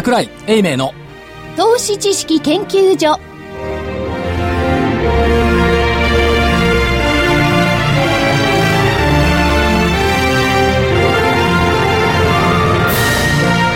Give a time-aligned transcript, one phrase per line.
[0.00, 0.94] 桜井英明の
[1.58, 3.20] 投資知識研究所。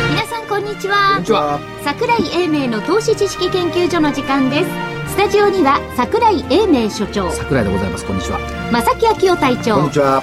[0.09, 1.11] 皆さんこんにちは。
[1.11, 1.61] こんにちは。
[1.85, 4.71] 桜井英明の投資知識研究所の時間です。
[5.11, 7.31] スタジオには桜井英明所長。
[7.33, 8.07] 桜井でございます。
[8.07, 8.39] こんにちは。
[8.73, 10.23] 正木昭夫隊こん長にちは。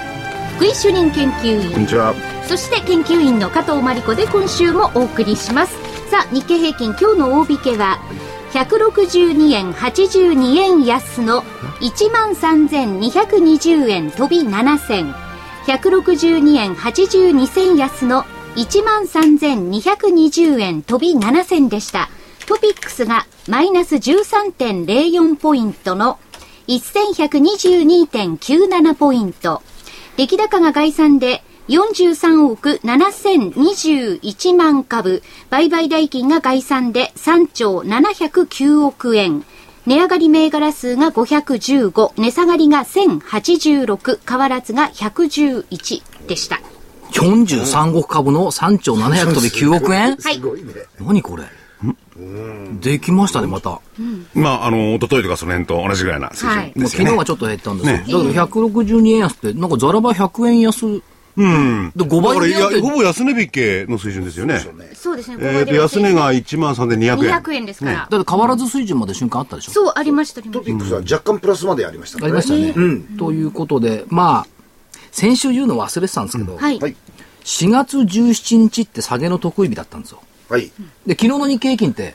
[0.56, 1.70] 福井主任研究員。
[1.70, 2.12] こんにちは。
[2.48, 7.98] そして研究員の加藤真理子で今週もお送りしますさあ日経平均今日の大引けは
[8.52, 11.40] 162円82円安の
[11.80, 15.14] 1万3220円飛び7銭
[15.64, 18.24] 162円82銭安の
[18.56, 22.10] 1万3220円飛び7銭でした。
[22.46, 26.18] トピックスがマイナス13.04ポイントの
[26.68, 29.62] 1122.97ポイント。
[30.18, 39.44] 出来高が概算で43億7021万株、売買代金が概算で3兆709億円。
[39.86, 46.60] 値上がり銘柄数が515、値下がりが1086、変わらずが111でした。
[47.12, 50.16] 43億株の3兆700飛び9億円？
[50.16, 50.40] はい。
[51.00, 51.44] 何これ？
[52.80, 53.70] できましたねまた。
[53.70, 53.80] も
[54.34, 56.72] まあ、あの、一昨日とかその辺と同じぐらいな水はい。
[56.74, 57.10] 準ですよね。
[57.10, 58.20] う昨日はちょっと減ったんですよ、ねだけど
[58.68, 61.02] 162円安ってなんかザラバ100円安
[61.36, 61.92] うん。
[61.96, 64.60] で5倍だから、いやほぼ安値引けの水準ですよね。
[64.94, 65.38] そうですね。
[65.40, 67.40] えっと、安値が1万3200円。
[67.40, 68.08] 200円ですから。
[68.10, 73.02] だって変わらず水準まで瞬間あったでしょそう、ありました、トピックスは若干プラスまでありましたありましたね、うん。
[73.16, 74.46] ということでまあ
[75.10, 76.64] 先週言うの忘れてたんですけど、た。
[76.64, 76.78] はい。
[76.78, 76.96] はい。
[77.44, 80.70] 4月17日って下げの得意日だったんですよはい。
[81.06, 82.14] で昨日の日経平均って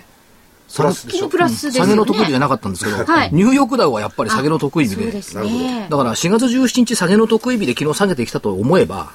[0.75, 1.17] プラスでしょ？
[1.19, 1.79] 昨日プラスで。
[1.79, 5.87] 下げの得意日じゃなかったんですけど、はいニューヨークダウはやっぱり下げの得意日でね。
[5.89, 9.11] だから4月17日下げの得意日で昨日下げてきたと思えば、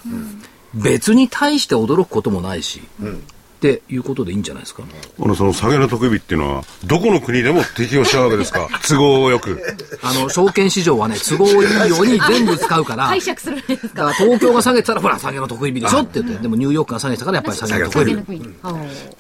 [0.74, 4.82] 別に対して驚くこともないし、っていうことでいいんじゃないですか？
[5.18, 8.68] このその下げの特日っていうのは、どこの国でも適用しちゃうわけですか？
[8.88, 9.60] 都合よく。
[10.02, 11.50] あの、証券市場はね、都合い
[11.86, 18.48] いように全部使うから、解釈するんですかだから東京が下げてたら、ほら、下げの得意日でしょって言って、でもニューヨークが下げてたから、やっぱり下げの得意日。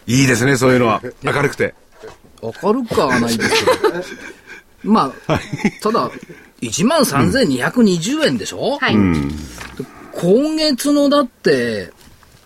[0.06, 1.02] いいですね、そういうのは。
[1.22, 1.74] 明るくて。
[2.42, 4.04] 明るくはないですけど。
[4.84, 5.38] まあ、
[5.80, 6.10] ただ、
[6.60, 8.94] 1万3220円でしょ、はい。
[10.12, 11.92] 今月のだって、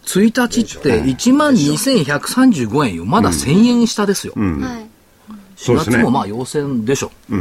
[0.04, 3.04] 1日って1万2135円よ。
[3.04, 4.34] まだ1000円下ですよ。
[4.36, 4.44] はい。
[4.44, 4.86] 4
[5.56, 7.10] そうですね月もまあ陽線でしょ。
[7.30, 7.38] だ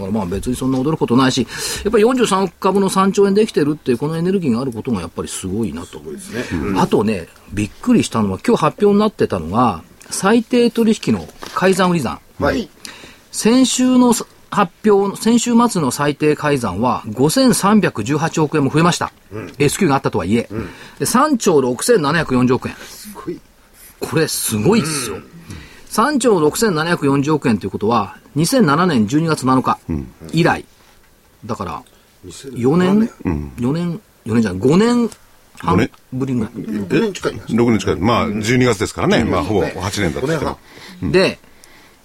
[0.00, 1.46] からまあ別にそんな驚くことないし、
[1.84, 6.02] やっぱり43億株の3兆円できてるっていうこのエネルギーがあることがやっぱりすごいなと。
[6.76, 12.20] あとね、びっくりしたのは今日発表になってたのが、最低取引の改ざん売り算。
[12.40, 12.68] はい。
[13.30, 14.14] 先週の
[14.50, 19.12] 発表、先週末の最低改ざんは5318億円も増えました。
[19.58, 20.48] S q があったとはいえ。
[20.98, 22.74] で3兆6740億円。
[23.14, 23.40] ごい。
[24.00, 25.18] これすごいっすよ。
[25.90, 29.78] 3兆6740億円ということは、2007年12月7日
[30.32, 30.64] 以来、
[31.44, 31.82] だから
[32.24, 33.10] 4年、
[33.58, 34.42] 4年、4年？
[34.42, 35.10] じゃない、5年
[35.62, 35.90] 五半年？
[36.12, 36.50] ぶりぐらい。
[36.52, 37.96] 5年近いんです6年近い。
[37.96, 39.24] まあ、12月ですからね。
[39.24, 40.56] まあ、ほぼ8年だ5年った
[41.00, 41.12] 半。
[41.12, 41.38] で、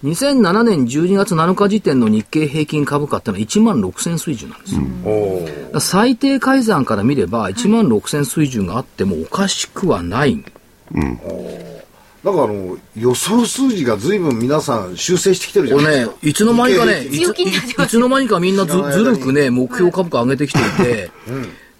[0.03, 5.79] 2007年12月7日時点の日経平均株価ってのは1万6000水準なんですよ。
[5.79, 10.43] 最低改ざんから見れば1万6000水準があってもおかしくはない。
[10.91, 21.11] なんかあの、予想数字が随分皆さん修正してきてるじゃないですか。、ねいつの間にかね、いついいつの間にかみんなずずるくね、目標株価上げてきていて、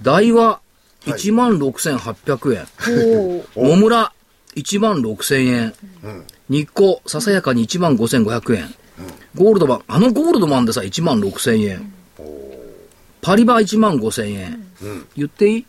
[0.01, 0.59] 大和
[1.05, 4.13] 1万6800円、野村
[4.55, 5.73] 1万6000円、
[6.49, 8.73] 日光ささやかに1万5500円、
[9.35, 11.93] ゴールドマン、あのゴールドマンでさ、1万6000円、
[13.21, 14.63] パリバ1万5000円、
[15.17, 15.65] 言っていい？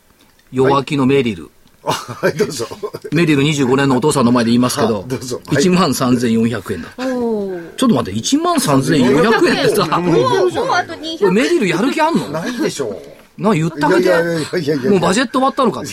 [0.51, 1.49] 弱気のメリル。
[1.87, 2.65] あはい、どうぞ。
[3.11, 5.39] メリル25年のお父さんの前で言いますけど、あどうぞ。
[5.45, 5.63] はい。
[5.63, 6.89] 1万3400円だ。
[6.97, 12.29] ちょっと待って、1万3400円ってさ、もう、もうあとこれ200メリルやる気あんの？
[12.29, 12.97] ないでしょう。
[13.37, 14.01] な、言ってあげて。
[14.03, 15.81] いやいやいやいやいやもうバジェット終わったのか。
[15.81, 15.91] いや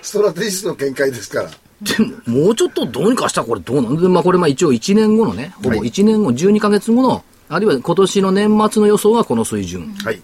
[0.00, 1.50] ストラテジストの見解ですから。
[1.82, 9.94] でも、もうちょっとどうにかしたらこれどうなんで、まあこれまあ一応1年後のね、ほぼ1年後、12ヶ月後の、あるいは今年の年末の予想がこの水準。
[10.04, 10.22] はい。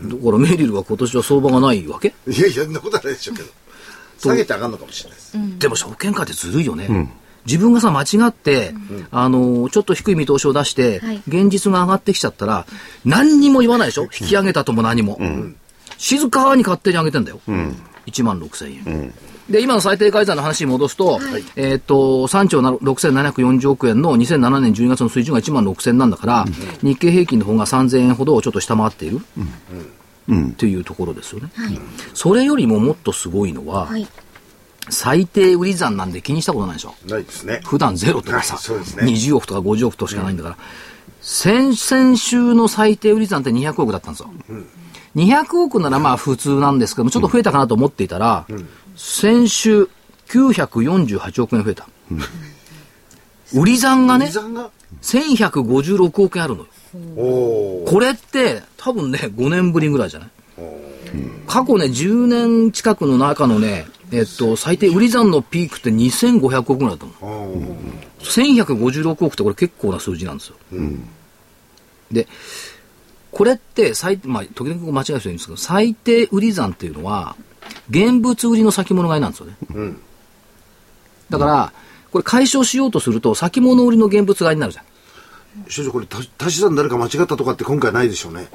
[0.00, 2.14] だからメリルは今年は相場がないわけ？
[2.26, 3.48] いやいや、そんなことはないでしょうけど。
[4.18, 5.58] 下げて上がるのかもしれないです。
[5.58, 7.10] でも証券会ってずるいよね。
[7.46, 8.74] 自分がさ、間違って、
[9.10, 12.66] あのーちょっと低い見通しを出して、はい現実が上がってきちゃったら、
[13.04, 14.02] 何にも言わないでしょ？
[14.04, 15.18] 引き上げたとも何も。
[15.98, 17.40] 静かに勝手に上げてんだよ。
[18.06, 19.12] 1万6千円。
[19.50, 21.20] で、今の最低改ざんの話に戻すと、
[21.56, 26.44] えーっと、3兆6740億円の2007年12月の水準が1万6000なんだから、
[26.82, 29.20] 日経平均の方が3000円ほどちょっと下回っている。
[30.30, 31.50] っていうところですよね。
[32.14, 34.06] それよりももっとすごいのは、はい。
[34.90, 36.94] 最低売り算なんで気にしたことないでしょ？
[37.06, 37.60] ないですね。
[37.64, 38.80] 普段ゼロとかさ、ね
[39.12, 40.56] 20億とか50億としかないんだから、
[41.20, 44.30] 先々週の最低売り算って200億だったんですよ。
[45.14, 48.46] 200億ならまあ普通なんですけども、ちょっと増えたかなと思っていたら、
[48.96, 49.88] 先週
[50.28, 51.86] 948億円増えた。
[53.54, 54.70] 売り算がね売り、算が
[55.02, 56.66] ？1156億円あるのよ。
[57.86, 60.30] これって多分ね、5年ぶりぐらいじゃない？
[61.46, 67.52] 過去ね、10年近くの中のね、えっと、最低売り算のピークって2500億ぐらいだと思う。
[67.52, 70.56] おー1156億ってこれ結構な数字なんですよ。
[72.12, 72.28] で、
[73.32, 77.36] これって最、まあ、時々間違える人いるんですけど、最低売り算っていうのは、
[77.90, 79.56] 現物売りの先物買いなんですよね。
[79.74, 79.96] ん
[81.30, 81.72] だから、
[82.10, 84.84] これ解消しようとすると、先物売りの現物買いになるじゃん。
[85.68, 88.48] 所長これ足足し算誰か間違ったとかって今回ないでしょうね。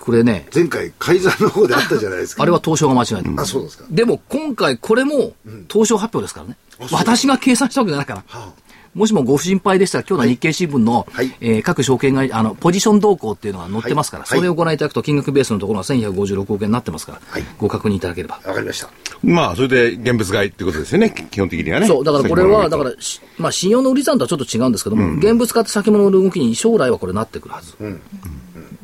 [0.00, 2.42] これね、前回改ざんの方であったじゃないですか。
[2.42, 3.42] あれは東証が間違えた。
[3.42, 3.84] あ、そうですか。
[3.90, 5.32] でも今回これも
[5.70, 6.56] 東証発表ですからね。
[6.90, 8.24] 私が計算したわけじゃないから。
[8.26, 8.52] は
[8.94, 18.40] もしもご心配でしたら、今日の日経新聞の、はいえー各証券会、あの、ポジション動向っていうのが載ってますから、はいそれをご覧いただくと金額ベースのところが1156億円になってますから、はいご確認いただければ。
[18.44, 18.90] あわかりました。
[19.22, 21.86] まあ、それで現物買いってことですよね、基本的にはね。
[21.88, 27.72] そう、だからこれは、だか先ら、しまあ、信用の売り算とはちょっと違うんですけども、現物買って先物の動きに将来はこれなってくるはず。
[27.80, 27.98] だか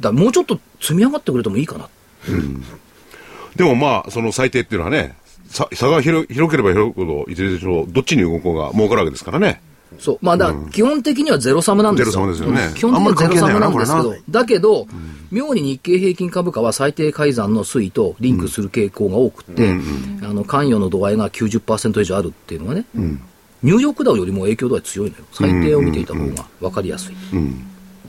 [0.02, 1.88] らもうちょっと積み上がってくれてもいいかな。
[3.54, 5.16] でもまあ、その最低っていうのはね、
[5.48, 9.60] さ差が広広ければ広いほど、いずれにしろ、どっちに動こうが儲かるわけですからね。
[9.98, 10.18] そう。
[10.22, 12.12] まあ、だ基本的にはゼロサムなんですよ。
[12.12, 14.86] ゼロサムですよねうん基本的にはゼロサムなんですけどだけど、
[15.30, 19.70] 妙に日経平均株価は最低改ざんの推移とリンクする傾向が多くて、
[20.22, 22.84] あの、関与の度合いが90%以上あるっていうのがね、
[23.62, 25.24] ニューヨークダウよりも影響度合い強いのよ。
[25.32, 27.14] 最低を見ていた方が分かりやすい。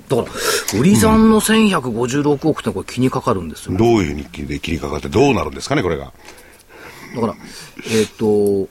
[0.07, 3.78] だから、売り算の1156億ってこれ気にかかるんですよ。
[3.78, 6.12] どういう日記で切りかかってどうなるんですかね、これが。
[7.16, 7.36] だから、
[7.89, 8.68] えっ、と、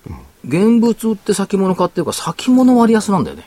[0.46, 3.44] 現物売って先物買ってるから先物割安なんだよね。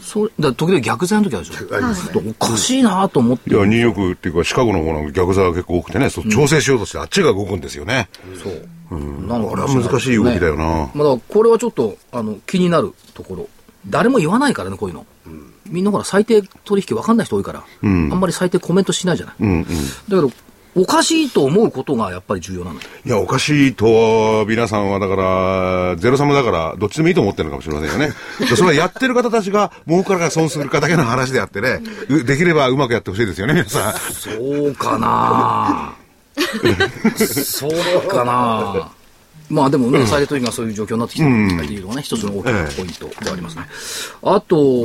[0.00, 2.30] それ、だから時々逆剤の時あるでしょ。
[2.30, 3.50] おかしいなと思って。
[3.50, 8.08] いや、ニューヨークっていうか、シカゴの方なんか逆座が結構多くてね、そう調整しようとしてあっちが動くんですよね。
[8.42, 8.68] そう。
[9.26, 10.64] なのこれは難しい動きだよな。
[10.64, 13.48] まあ、だからこれはちょっと、あの、気になるところ。
[13.86, 15.06] 誰も言わないからね、こういうの。
[15.66, 19.34] みんなほら、最低取引分かんない人多いから、あんまり最低コメントしないじゃない。
[19.40, 19.64] うんうん。
[19.64, 19.70] だ
[20.08, 20.30] けど、
[20.80, 22.88] おかしいと思うことがやっぱり重要なんだよ。
[23.04, 28.14] いや、おかしいと、皆さんはだから、ゼロサムだから、どっちでもいいと思ってるのかもしれませんよね。
[28.38, 33.94] で それはやってる方たちが、儲からか損するかだけの話であってね、うできればうまくやってほしいですよね、皆さん。
[34.12, 34.30] そ
[34.66, 35.94] うかな？
[37.16, 38.88] そうかな？
[39.50, 43.64] まあでもね、最低取引がそういう状況になってきてるっていうのがね、一つの大きなポイントでありますね。
[44.22, 44.84] あと、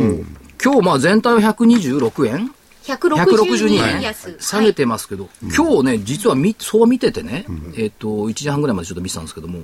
[0.64, 2.52] 今日まあ全体は126円
[2.84, 4.36] 162円安。
[4.40, 7.46] 下げてますけど、今日ね、実はみそう見ててね、
[7.78, 9.64] えっ、と、1時半ぐらいまでちょっと見てたんですけども、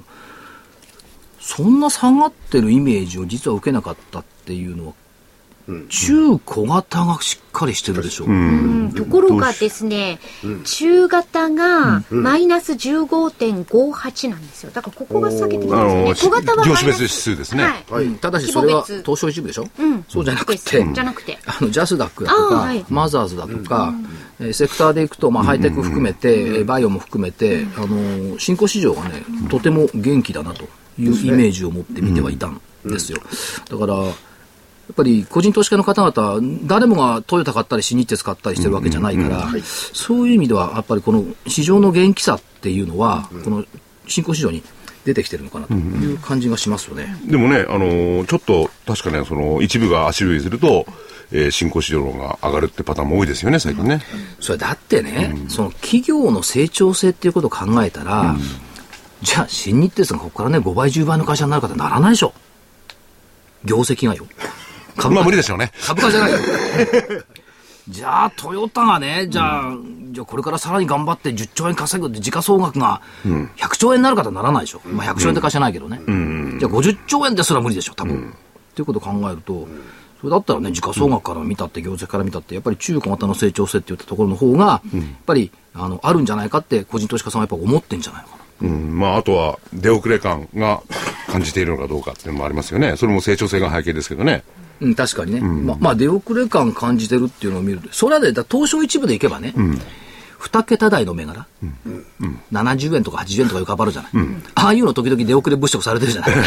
[1.39, 4.93] そんな下がってるイメージを実は受けなかったっていうのは、
[5.89, 8.25] 中小型がしっかりしてるでしょ。
[8.25, 8.91] うん。
[8.95, 10.19] ところがですね、
[10.63, 14.71] 中型がマイナス15.58なんですよ。
[14.73, 16.09] だからここが下げてきあますよね。
[16.09, 16.85] の小型はマイナス。
[16.85, 17.63] 業種別指数ですね。
[17.89, 18.05] はい。
[18.05, 20.05] うんただしそれは東証一部でしょ、うん。
[20.07, 21.37] そうじゃなくて、じゃなくて。
[21.45, 23.93] あのジャスダックだとか、マザーズだとか、
[24.39, 30.63] えーセクターでいくと、まあ、ハイテク含めて、えーバイオも含めて、あのー新興市場がね、とても元気だなと
[30.97, 33.19] いうイメージを持って見てはいたんですよ。
[33.69, 34.11] だから、や
[34.91, 39.47] っぱり個人投資家の方々、誰もがトヨタ買ったり、新日鉄買ったりしてるわけじゃないから、
[39.93, 43.65] そういう意味では、やっぱりこの市場の元気さっていうのは、この
[44.07, 44.63] 新興市場に
[45.05, 47.15] 出てきてるのかなという感じがしますよね。
[47.25, 50.85] でもね、あのーちょっと確かね、その一部が足類すると、
[51.31, 54.01] えー新興市場が上がるってパターンも多いですよね、最近ね。
[54.39, 58.35] それだってね、その企業の成長性っていうことを考えたら、
[59.21, 62.33] じゃあ新日鉄がここからね、5倍、10倍の会社になるかってならないでしょ。
[63.65, 64.25] 業績がよ。
[64.99, 65.71] 株まあ価無理でしょうね。
[65.85, 66.37] 株価じゃないよ。
[67.89, 69.73] じゃあ、トヨタがね、じゃあ、
[70.11, 74.81] じゃあこれからさらに頑張って10兆円稼ぐって時価総額が100兆円になるかってならないでしょ。
[74.85, 75.99] まあ100兆円って会社ないけどね。
[76.59, 78.35] じゃあ50兆円ですら無理でしょ、多分。
[78.71, 79.67] っていうことを考えると、
[80.19, 88.67] それだったらね、時価総額から見たって、業績から見たって、やっぱり中小型の成長性っていったところの方が、やっぱり、あの、あるんじゃないかって、個人投資家さんはやっぱ思ってんじゃないのかな。
[88.67, 90.81] うん、まあ、あとは、出遅れ感が
[91.27, 92.97] 感じているのかどうかっていうのもありますよね。
[92.97, 94.43] それも成長性が背景ですけどね。
[94.81, 95.41] うん、確かにね。
[95.41, 99.53] ままあ、出遅れ感感じてるっていうのを見ると、それはね、東証一部でいけばね、
[100.37, 101.45] 二桁台の銘柄、
[102.51, 104.11] 70円とか80円とか浮かばるじゃない。
[104.55, 106.31] ああいうの時々出遅れ物色されてるじゃない？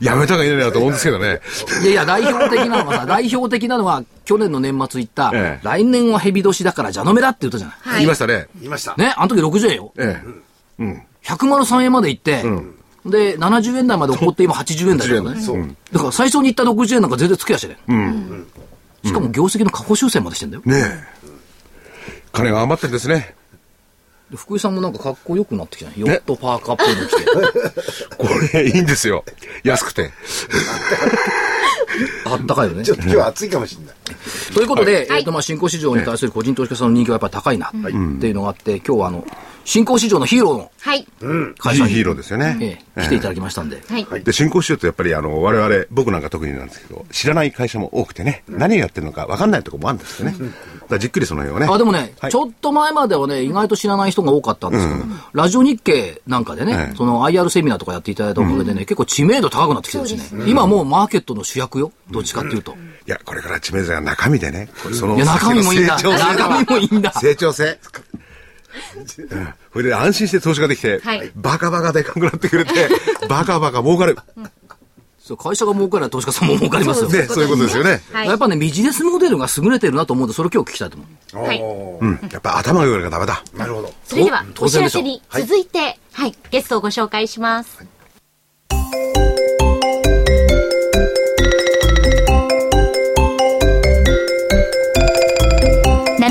[0.00, 1.40] やめた方がいいなと思うんですけどね。
[1.82, 7.76] いやいや、代表的なのはさ、代表的なのは、去年の年末言った、ええ来年は蛇年だから、じゃのめだって言ったじゃない。
[7.82, 8.46] はい言いましたね。
[8.60, 8.94] 言いました。
[8.96, 9.92] ね、あの時60円よ。
[9.98, 10.22] え
[10.78, 11.04] え。
[11.24, 12.42] 103円まで行って、
[13.06, 15.40] で、70円台まで起こって今80円台だよね。
[15.40, 15.76] そう。
[15.92, 17.76] だから最初に行った60円なんか全然つけやしね。
[19.04, 20.62] しかも業績の過去修正までしてんだよ。
[20.64, 21.20] ねえ。
[22.32, 23.34] 金が余ってんですね。
[24.30, 25.96] で福井さんもなんかかっこよくなってきたね。
[25.96, 27.24] ヨットパーカーっぽいの着て。
[28.16, 29.24] これ、いいんですよ。
[29.64, 30.12] 安くて。
[32.26, 32.94] あったかいよねちょ。
[32.94, 33.94] っと今日は暑いかもしれない。
[34.54, 37.70] ということで、はいえっ、と、まあ、新興市場に対する個人投資家さんの人気はやっぱり高いな、っ
[38.20, 39.26] ていうのがあって、今日はあの、
[39.64, 41.06] 新興市場のヒーローのはい。
[41.58, 42.56] 会社に、ヒーローですよね。
[42.60, 43.80] ええ来ていただきましたんで。
[43.88, 44.24] はい。
[44.24, 50.36] で、新興市場ってやっぱりあの、我々、僕なんか特になんですけど、知らない会社も多くてね、何をやってるのか分かんないところもあるんですよね。
[50.38, 50.52] だか
[50.88, 51.72] らじっくりその辺をね。
[51.72, 60.44] あ、でもね、はいちょっと前まではね、意外と知らない人が多かったんですけど、ラジオ日経なんかでね、ええその IR セミナーとかやっていただいたおかげでね、結構知名度高くなってきてるしね。
[60.46, 61.92] 今もうマーケットの主役よ。
[62.10, 62.76] どっちかっていうと。
[63.06, 65.98] いや、これから知名度が中身でね、これそのいや、中身もいいんだ。
[65.98, 67.12] 成長性中身もいいんだ。
[67.12, 67.78] 成長性。
[69.30, 72.88] うんそれで安心して投資ができて、はいバカバカでかくなってくれて、
[73.28, 74.18] バカバカ儲かる。
[75.20, 77.08] そう会社が儲かれば投資家さんも儲かりますよ。
[77.08, 78.02] ね、そういうことですよね。
[78.12, 81.06] はいやっぱね、ビジネスモデルが優れてるなと思うんで、それを今日聞きたいと思
[81.44, 81.46] う。
[81.46, 81.60] はい。
[81.60, 82.28] うん。
[82.32, 83.42] やっぱ頭が良いがダメだ。
[83.56, 83.94] なるほど。
[84.04, 87.86] それでは、お知らせに続いて、はい、ゲストをご紹介します。
[88.70, 89.49] ナ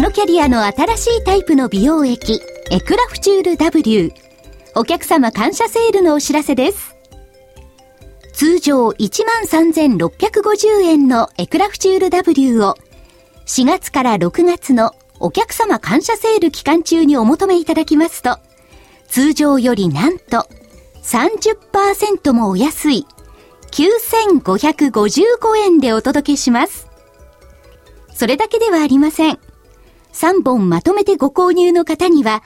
[0.10, 4.12] ノキャリアの新しいタイプの美容液、エクラフチュール W。
[4.74, 6.96] お客様感謝セールのお知らせです。
[8.34, 12.76] 通常13,650円のエクラフチュール W を
[13.46, 18.40] 4月から6月のお客様感謝セール期間中にお求めいただきますと、
[19.10, 20.48] 通常よりなんと
[21.04, 23.06] 30%もお安い
[23.70, 26.88] 9555円でお届けします。
[28.16, 29.40] それだけではありません。
[30.20, 32.44] 3本まとめてご購入の方には、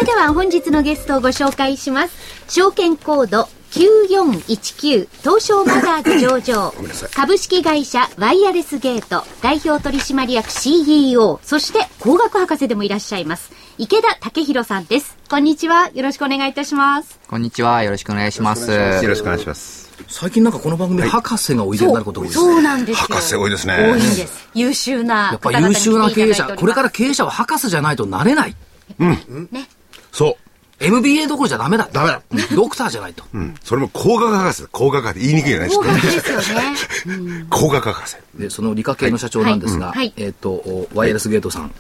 [0.05, 2.15] れでは本日のゲストをご紹介します。
[2.49, 6.75] 証券コード9419東証マザーズ上場。
[7.15, 15.17] 株式会社ワイヤレスゲート代表取締役 CEO そして工学博士でもいらっしゃいます池田武弘さんです。
[15.31, 15.91] こんにちは。
[15.95, 17.19] よろしくお願いいたします。
[17.27, 17.83] こんにちは。
[17.83, 18.71] よろしくお願いします。
[18.71, 19.91] よろしくお願いします。
[20.07, 22.53] 最近なんかこの番組、博士がおいでになることが多いですね。
[22.53, 22.63] そう。
[22.63, 22.97] なんですよ。
[22.97, 23.75] 博士多いですね。
[23.75, 24.49] 多いんです。
[24.55, 26.61] 優秀なやっぱ方々に優秀な経営者、来ていただいております。
[26.61, 28.55] これから経営者は博士じゃないとなれない。
[28.99, 29.25] ね
[30.15, 30.39] そ
[30.81, 30.85] う。
[30.85, 31.89] MBA どころじゃダメだ。
[31.93, 32.23] ダメだ。
[32.55, 33.25] ドクターじゃないと。
[33.33, 33.55] うん。
[33.63, 34.69] それも工学博士だ。
[34.73, 35.27] 工学博士。
[35.27, 35.69] 言いにくいよね。
[35.71, 36.59] ちょ高っとですよ
[37.17, 38.17] ね工学博士。
[38.39, 41.73] で、その理科系の社長なんですが、はいはいえっ、と、おワイヤレスゲートさん。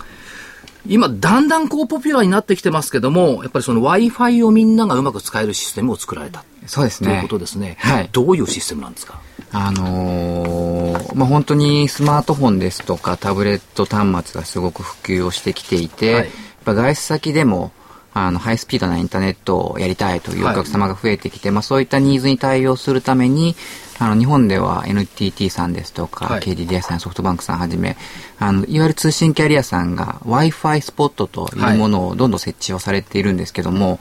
[0.87, 6.45] 今、だんだんこうポピュラーになってきてますけども、やっぱりその Wi-Fi をみんながうまく使えるシステムを作られた。
[6.67, 7.09] そうですね。
[7.09, 7.76] ということですね。
[7.81, 9.19] はいどういうシステムなんですか？
[9.53, 17.73] あのーまあ、本当にスマートフォンですとかタブレット端末がすごく普及をしてきていて、はいやっぱ外出先でも、
[18.14, 23.56] あの、ハイスピードなインターネットをやりたいというお客様が増えてきて、まあ、そういったニーズに対応するために、
[23.99, 26.40] あの、日本では NTT さんですとか、はい。
[26.40, 27.97] KDDI さん、ソフトバンクさんはじめ、
[28.38, 33.99] あの、いわゆる通信キャリアさんが Wi-Fi スポットというものをどんどん設置をされているんですけども、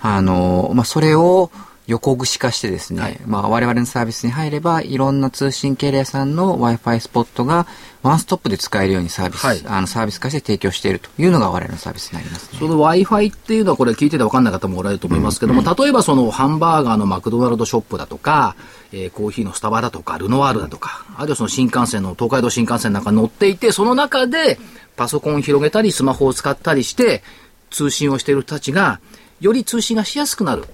[0.00, 1.50] あの、まあ、それを
[1.88, 3.18] 横串化してですね、はい。
[3.24, 7.66] まあ、我々のサービスに入れば、いろんな通信キャリアさんの Wi-Fi スポットが
[8.02, 9.62] ワンストップで使えるようにサービス、はい。
[9.64, 12.58] あのサービス化して提供しているというのが我々のサービスになりますね。
[12.58, 18.54] その Wi-Fi っていうのはこれ聞いてて分かんない方もおられると思いますけども、例えばそのハンバーガーのマクドナルドショップだとか、
[18.92, 24.58] えーコーヒーのスタバだとか、ルノワールだとか、あるいはその新幹線の東海道新幹線なんか乗っていて、その中で
[24.96, 27.22] パソコンを広げたり、スマホを使ったりして、
[27.70, 29.00] 通信をしている人たちが、
[29.40, 30.64] より通信がしやすくなる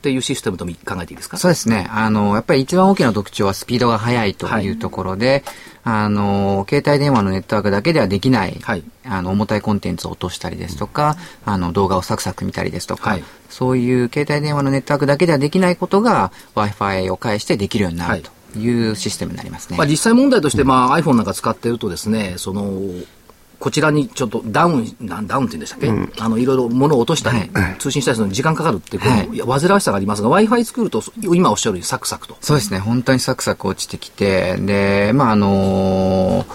[0.00, 1.36] っていうシステムとも考えていいですか？
[1.36, 1.86] そうですね。
[1.92, 5.44] あの、やっぱり一番大きな特徴はスピードが速いというところで、
[5.84, 8.82] あの、携帯電話のネットワークだけではできない、はい。
[9.04, 13.24] あの、重たいコンテンツを落としたりですとか、あの、動画をサクサク見たりですとか、はい。
[13.50, 19.76] そういう携帯電話のネットワークだけではできないことが Wi-Fi を介してできるようになるというシステムになりますね。
[19.76, 22.72] まあ、実際問題として、まあ、iPhone なんか使ってるとですね、その、
[23.60, 25.90] こちらにちょっとダウン、なんダウンって言うんでしたっけ、
[26.22, 27.38] あの、いろいろ物を落としたり、
[27.78, 29.28] 通信したりするのに時間かかるっていう、こはい。
[29.28, 32.36] の煩わしさがありますが、Wi-Fi 作ると、今おっしゃるようにサクサクと。
[32.40, 36.46] そうですね、本当にサクサク落ちてきて、で、まあ、あの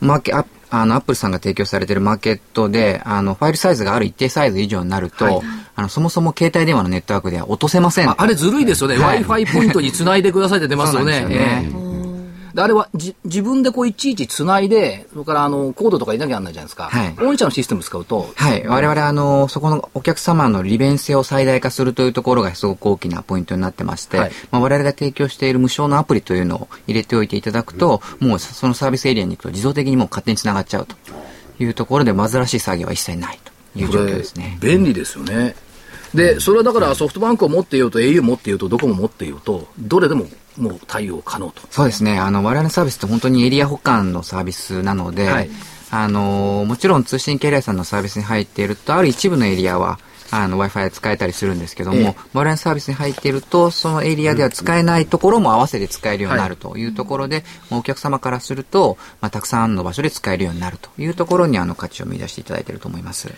[0.00, 5.40] マーケアあの、アップルさんが提供されているマーケットで、あの、ファイルサイズがある一定サイズ以上になると、はい。
[5.76, 8.10] あの、そもそも携帯電話のネットワークでは落とせません。
[8.10, 8.98] ああれずるいですよね。
[8.98, 9.24] はい。
[9.24, 11.22] Wi-Fi ポイントにつないでくださいって出ますよね。
[11.22, 11.70] よね。
[11.72, 11.83] ええ
[12.54, 16.84] であれはじ自分でこういちいちつないで、それからあのコードとか入れなきゃならないじゃないですか。
[16.84, 18.66] はい御社のシステム使うと、はい。
[18.66, 30.94] 我々、あの、そこのお客様の利便性を最大化するというところがすごく大きなポイントになってまして、はいまあ、我々が提供している無償のアプリというのを入れておいていただくと、もうそのサービスエリアに行くと自動的にもう勝手につながっちゃうと
[31.58, 34.58] いうところで、煩しい作業は一切ないという状況ですね。
[34.60, 35.56] 便利ですよね。
[36.14, 41.62] で、それはだからソフトバンクを持っていようと、au 持っていようと、ドコモ持っていようと、どれでももう対応可能と。
[41.70, 42.18] そうですね。
[42.18, 45.50] あの、我々のサービスって本当にエリア保管のサービスなので、はい
[45.90, 50.00] あの、もちろん通信キャリアさんのサービスに入っていると、ある一部のエリアは、
[50.32, 63.28] あの、Wi-Fi 使えたりするんですけども、ええ我々のサービスに入っていると、そのエリアでは使えないところも合わせて使えるようになるというところで、まあお客様からすると、まあ、たくさんの場所で使えるようになるというところに、あの、価値を見出していただいていると思います。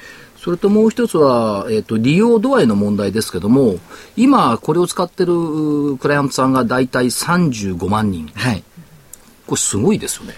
[0.46, 3.80] それともう一つは、えっ、と、利用度合いの問題ですけども、
[4.16, 8.28] 今これを使ってるクライアントさんが大体35万人。
[8.28, 8.62] はい。
[9.48, 10.34] これすごいですよね。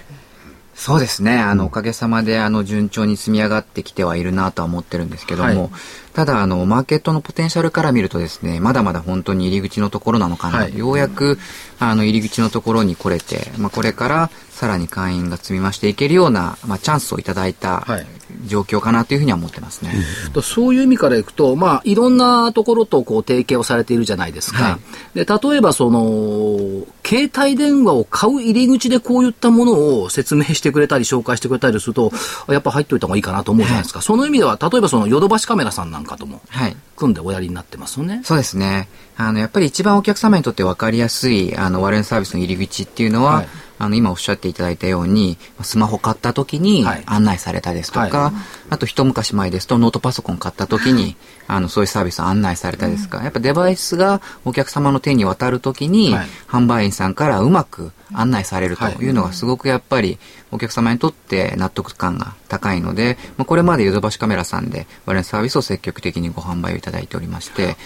[0.75, 1.39] そうですね。
[1.39, 5.71] あの、おかげさまで、あの、順調に積み上がってきてはいるなとは思ってるんですけども、はい
[6.15, 10.59] ただ、あの、マーケットのポテンシャルから見るとですね、まだまだ本当に入り口のところなのかな。
[10.61, 11.39] はいようやく、
[11.79, 18.07] あの、入り口のところに来れて、まあ、これからさらに会員が積み増していけるような、まあ、チャンスをいただいたはい
[18.47, 19.93] 状況かなというふうには思ってますね。
[20.33, 24.65] だそういう意味からいくと、まあ、いろんなところとこう提携をされているじゃないですか。
[24.65, 24.79] は
[25.15, 32.13] で例えば、その、携帯電話を買う入り口でこういったものを説明してくれたり、紹介してくれたりすると、
[32.49, 34.03] やっぱ入っておいた方がいいかなと思うじゃないですか。
[34.03, 36.77] その意味では、例えばそのヨドバシカメラさんなんかともはい。
[36.97, 38.21] 組んでおやりになってますよね。
[38.25, 38.89] そうですね。
[39.17, 47.03] あの、やっぱり一番お客様にとって分かりやすい、あの、我々のサービスの入り口っていうのは、はいあの、今おっしゃっていただいたように、スマホ買った時にはい。
[47.07, 48.33] 案内されたですとか、は
[48.71, 56.27] あと一昔前ですとノートパソコン買った時に、あの、そういうサービスを案内されたですとか、やっぱデバイスがお客様の手に渡る時に、はい。
[56.49, 60.19] 販売員さんからうまく案内されるというのがすごくやっぱり
[60.51, 67.77] お客様にとって納得感が高いので、まあ、これまでヨドバシカメラさんで我々のサービスを積極的にご販売をいただいておりまして、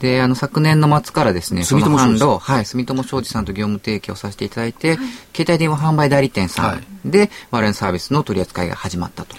[0.00, 4.96] で、あの、昨年の末からですね、住友商事販路、はい、住友商事さんと業務提携をさせていただいて、
[5.34, 9.36] 携帯電話販売代理店さはいんで、我々のサービスの取り扱いが始まったと。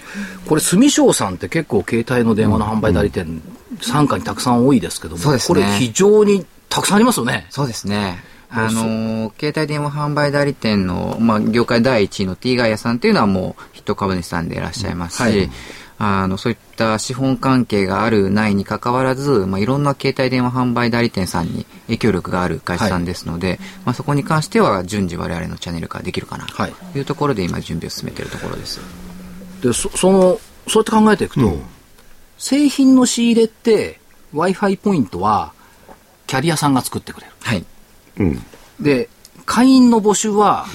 [0.48, 3.40] これ、住商さんって結構携帯の電話の販売代理店、
[3.80, 7.46] 傘下にたくさん多いですけども、そうですねこれ非常にたくさんありますよね。
[7.50, 8.22] そうですね。
[8.50, 15.50] あの、携帯電話販売代理店の、まあ、業界第一位の T ガイアさんっていうのはもうヒット株主さんでいらっしゃいますし、はい
[15.98, 28.80] あの、そういった資本関係があるないに関わらず、まあ、いろんな携帯電話販売代理店さんに影響力がある会社さんですので、まあ、そこに関しては順次我々のチャンネル化できるかなはいというところで今準備を進めているところです。
[29.60, 31.58] でそそのそうやって考えていくと、
[32.38, 33.98] 製品の仕入れって
[34.32, 35.52] w i f i ポイントは
[36.26, 37.64] キャリアさんが作ってくれるはい。
[38.18, 38.42] うん。
[38.78, 39.08] で
[39.46, 40.66] 会員の募集は、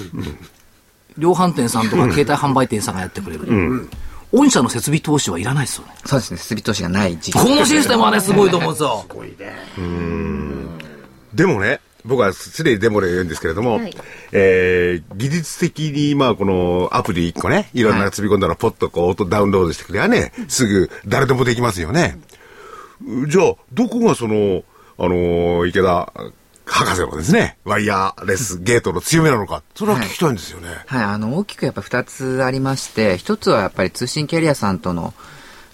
[1.16, 3.88] 量販店さんとか携帯販売店さんがやってくれる、
[4.34, 6.36] 御社の設備投資はいらないですよねそうですね。
[6.38, 7.38] 設備投資がない時期。
[7.38, 9.04] このシステムはねすごいと思うんですよ
[11.34, 13.96] でもね、僕はすでにデモで言うんですけれども、はい
[14.32, 22.18] えー技術的に、まあ、このアプリ1個ね、いろんな積み込んだら、ポッとこう、音ダウンロードしてくればね、すぐ誰でもできますよね。
[23.28, 24.62] じゃあ、どこがその、
[24.98, 26.12] あのー池田
[26.66, 30.68] 博士のですね、ワイヤーレスゲートの強みなのか、それは聞きたいんですよね。
[30.86, 35.14] はい、あの、大きくやっぱ二つありまして、一つはやっぱり通信キャリアさんとの、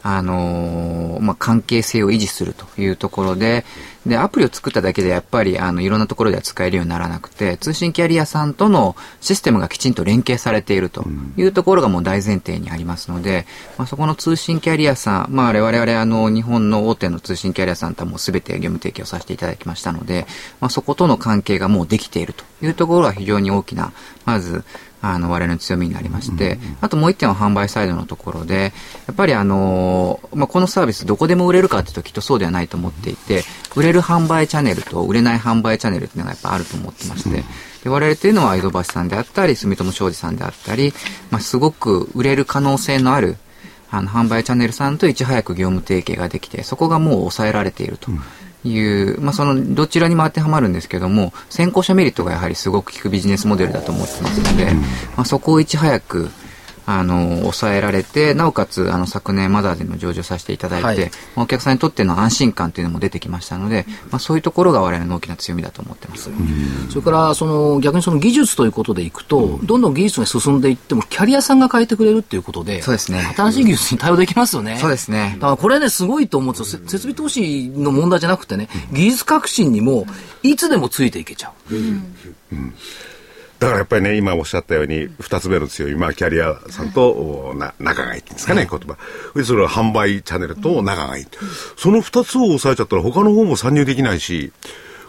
[0.03, 3.65] あのーまあ、関係性を維持するというところで、
[4.07, 11.05] で、アプリを作っただけでやっぱり、あの、いろんなところでは使えるようにならなくて、通信キャリアさんとのシステムがきちんと連携されていると
[11.37, 20.27] いうところがもう大前提にありますので、まあ、そこの通信キャリアさん、まあ、我々、あの、日本の大手の通信キャリアさんとはもうすべて業務提携をさせていただきましたので、
[20.61, 23.93] まあ、そことの関係がもうできているというところは非常に大きな、
[24.25, 24.65] まず、
[25.03, 28.73] あの、我々の強みになりまして、あともう一点は販売サイドのところで、
[29.07, 33.45] やっぱりあの、まあ、このサービスどこでも売れるかっていうときっとそうではないと思っていて、
[33.77, 37.45] 売れる販売チャンネルと売れない販売チャンネルっていうのがやっぱあると思ってまして、
[37.83, 40.93] で我々っていうのは江戸橋さんであったり、住友商事さんであったり、
[41.31, 43.37] まあ、すごく売れる可能性のある、
[43.91, 48.11] あの、販売チャンネルさんといち早く業務提携ができて、そこがもう抑えられていると
[48.65, 54.73] いう、まあ、その、どちらにも当てはまるんですけども、先行者メリットがやはりすごく効くビジネスモデルだと思ってますので、
[55.17, 56.31] まあ、そこをいち早く、
[56.99, 66.31] あの、抑えられて、なおかつ、あの、昨年マザーでも上場させていただいて、はい、お客さんにとっての安心感というのも出てきましたので、まあ、そういうところが我々の大きな強みだと思ってます。
[66.89, 73.33] それから、その、逆にその技術ということでいくと、どんどん技術が進んでいっても、キャリアさんが変えてくれるっていうことで、そうですね。
[73.37, 74.79] 新しい技術に対応できますよね。
[74.81, 75.37] そうですね。
[75.37, 76.81] だからこれね、すごいと思うんですよ。
[76.87, 80.07] 設備投資の問題じゃなくてね、技術革新にも、
[80.43, 81.75] いつでもついていけちゃう。
[81.75, 82.15] うん
[82.53, 82.75] うん
[83.61, 88.97] だからやっぱりね、今おっしゃったように、二つ目の強い、まあ、キャリアさんと、な、仲がいいっていうんですかね、言葉。
[89.35, 91.27] で、それは販売チャンネルと仲がいい。
[91.77, 94.51] その二つを抑えちゃったら、他の方も参入できないし、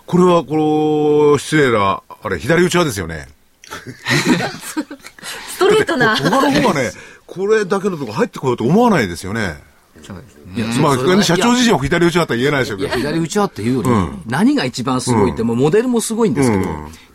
[0.05, 3.29] これは、この、失礼な、あれ、左打ちはですよね。
[3.71, 6.17] ストレートな。
[6.17, 6.91] 他の方はね、
[7.25, 9.63] これだけのとこ入ってこようと思わないですよね。
[10.03, 10.21] そう
[10.55, 10.83] ですね。
[10.83, 12.89] まあ、社長自身は左打ちはとは言えないでしょうけど。
[12.89, 13.89] 左打ちはっていうより、
[14.27, 16.65] 何が一番すごいって、もうモデルもすごいんですけど、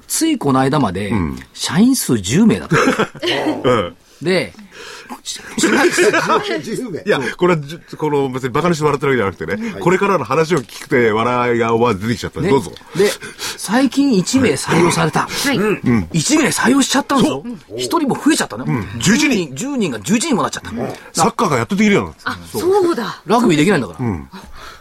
[0.07, 1.13] ついこの間まで、
[1.53, 2.77] 社員数10名だった。
[4.23, 4.53] で、
[7.07, 7.61] いや、これは、
[7.97, 12.73] この別に馬鹿にして笑ってるわけじゃなくてね、はい、これからの話を聞くて笑いが思わず出てきちゃった、ね、どうぞ。
[12.97, 13.11] で、
[13.57, 15.29] 最近1名採用された。
[15.29, 15.57] はい。
[15.57, 16.09] うん。
[16.13, 17.43] 1名採用しちゃったんですよ。
[17.71, 18.65] 1人も増えちゃったね。
[18.67, 19.55] うん、11人。
[19.55, 20.71] 10人が11人もなっちゃった。
[21.13, 22.31] サッカーがやっとできるようになった。
[22.31, 23.23] あ、そうだ。
[23.27, 24.07] ラグビーできないんだから。
[24.07, 24.29] うん。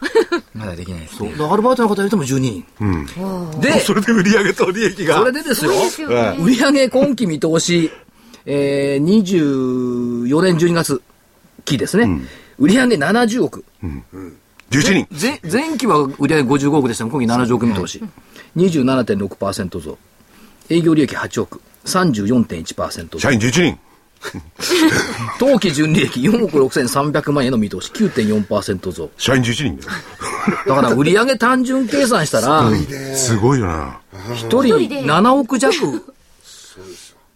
[0.54, 1.34] まだできないです、ね。
[1.38, 1.52] そう。
[1.52, 2.66] アルバイトの方入れても12人。
[2.80, 3.62] うん。
[3.62, 5.18] で、それで売上と利益が。
[5.18, 5.72] それでですよ。
[6.40, 7.92] 売上今期見通し、
[8.46, 11.02] えー、24年12月
[11.64, 12.04] 期ですね。
[12.04, 12.28] うん、
[12.60, 13.66] 売上70億。
[13.84, 14.04] うん
[14.72, 18.04] 11人前前期は売上55億でしたが、今期70億見通し。
[18.56, 19.98] 27.6%増。
[20.70, 21.62] 営業利益8億。
[21.86, 23.20] 34.1%増。
[23.20, 23.80] 社員11人。
[25.40, 29.10] 当期純利益4億6300万円の見通し9.4%増。
[29.18, 29.80] 社員11人
[30.68, 32.70] だから売上単純計算したら、
[33.16, 34.00] すごいよな。
[34.14, 36.15] 1人7億弱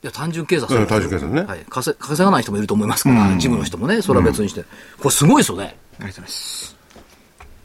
[0.02, 1.42] いや、単純計算、うん、単純計算ね。
[1.42, 1.66] はい。
[1.70, 4.62] 稼稼がない人もいると思いますから、うん、事務の人もね、それは別にして。
[4.62, 4.66] うん、
[5.00, 5.64] これすごいですよね。
[5.66, 6.76] ありがとうございます。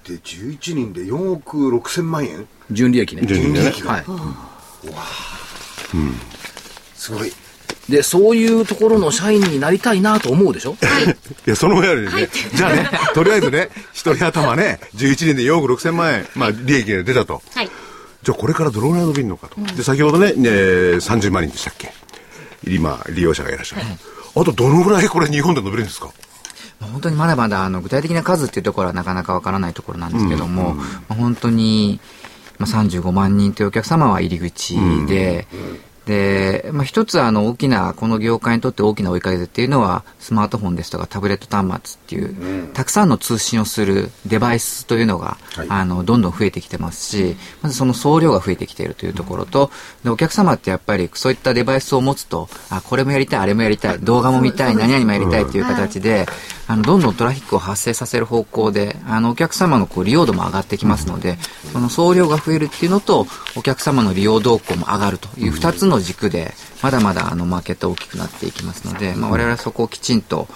[0.08, 2.46] で、11人で4億6千万円？
[2.72, 3.22] 純利益ね。
[3.26, 3.92] 純利益が。
[3.92, 4.00] はい。
[4.00, 4.06] わ
[5.94, 6.14] うん。
[6.96, 7.32] すごい。
[7.88, 10.74] で、そういうところの社員になりたいなと思うでしょ？
[10.80, 11.04] はい。
[11.46, 17.42] いや、その前よりね、はい、じゃあね、とりあえずね、一人頭ね、11人で4億6千万円、まあ、利益が出たと。
[17.54, 17.70] はい。
[18.22, 19.60] じゃあこれからどのぐらい伸びるのかと。
[19.76, 21.92] で、先ほどね、ね30万人でしたっけ？
[22.66, 23.82] 今、利用者がいらっしゃる。
[24.36, 26.10] あとどのぐらいこれ日本で伸びるんですか？
[26.80, 32.00] 本当にまだまだあの具体的な数っていうところはなかなかわからないところなんですけども、うんうん、まあ、本当に、
[32.58, 34.74] まあ、35万人というお客様は入り口
[35.06, 49.70] で、うんうんで、まあ、一つあの大きな、この業界にとって大きな追い風っていうのは、スマートフォンですとかタブレット端末っていう、うん、たくさんの通信をするデバイスというのが、はい、あの、どんどん増えてきてますし、まずその総量が増えてきているというところと、
[50.02, 56.26] でお客様ってやっぱりそういったデバイスを持つと、あ、これもやりたい、あれもやりたい、動画も見たい、何々もやりたいという形で、
[56.66, 61.38] あの、どんどんトラフィックを発生させる方向で、あの、お客様のこう利用度も上がってきますので、
[61.72, 66.52] その総量が増えるっていうのと、お客様の利用動向も上がるという二つの軸で、
[66.82, 70.48] まだまだあのマーケット大きくなっていきますので、まあ、我々はそこをきちんと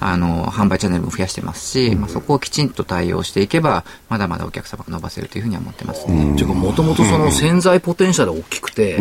[0.00, 6.06] あの販売チャンネルも増やしてますし、まあ、そこをきちんと対応していけばまだまだお客様が伸ばせるというふうには思ってます。
[6.10, 6.24] ね。
[6.24, 8.98] もともとその潜在ポテンシャル大きくて、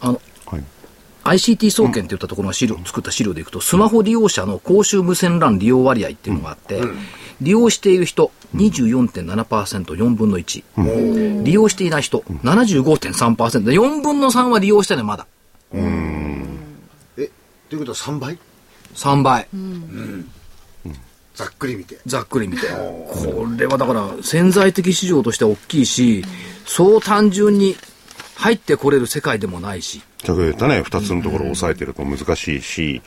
[0.00, 0.20] あの
[1.26, 6.80] ICT 総研といったところの資料、作った資料でいくと、スマホ利用者の公衆無線 LAN 利用割合っていうのがあって、
[7.40, 11.42] 利用している人24.7%、4分の1。
[11.42, 13.64] 利用していない人75.3%。
[13.64, 15.26] 4分の3は利用してない、まだ。
[15.72, 16.58] うん。
[17.18, 17.30] え、
[17.68, 18.38] ということは3倍
[18.94, 19.48] ?3 倍。
[19.52, 20.30] うん。
[21.34, 21.98] ざっくり見て。
[22.06, 22.66] ざっくり見て。
[22.68, 26.24] これはだから潜在的市場として大きいし、
[26.64, 27.76] そう単純に
[28.36, 30.02] 入ってこれる世界でもないし。
[30.20, 33.02] 先ほど言ったね、2つのところを抑えてると難しいし、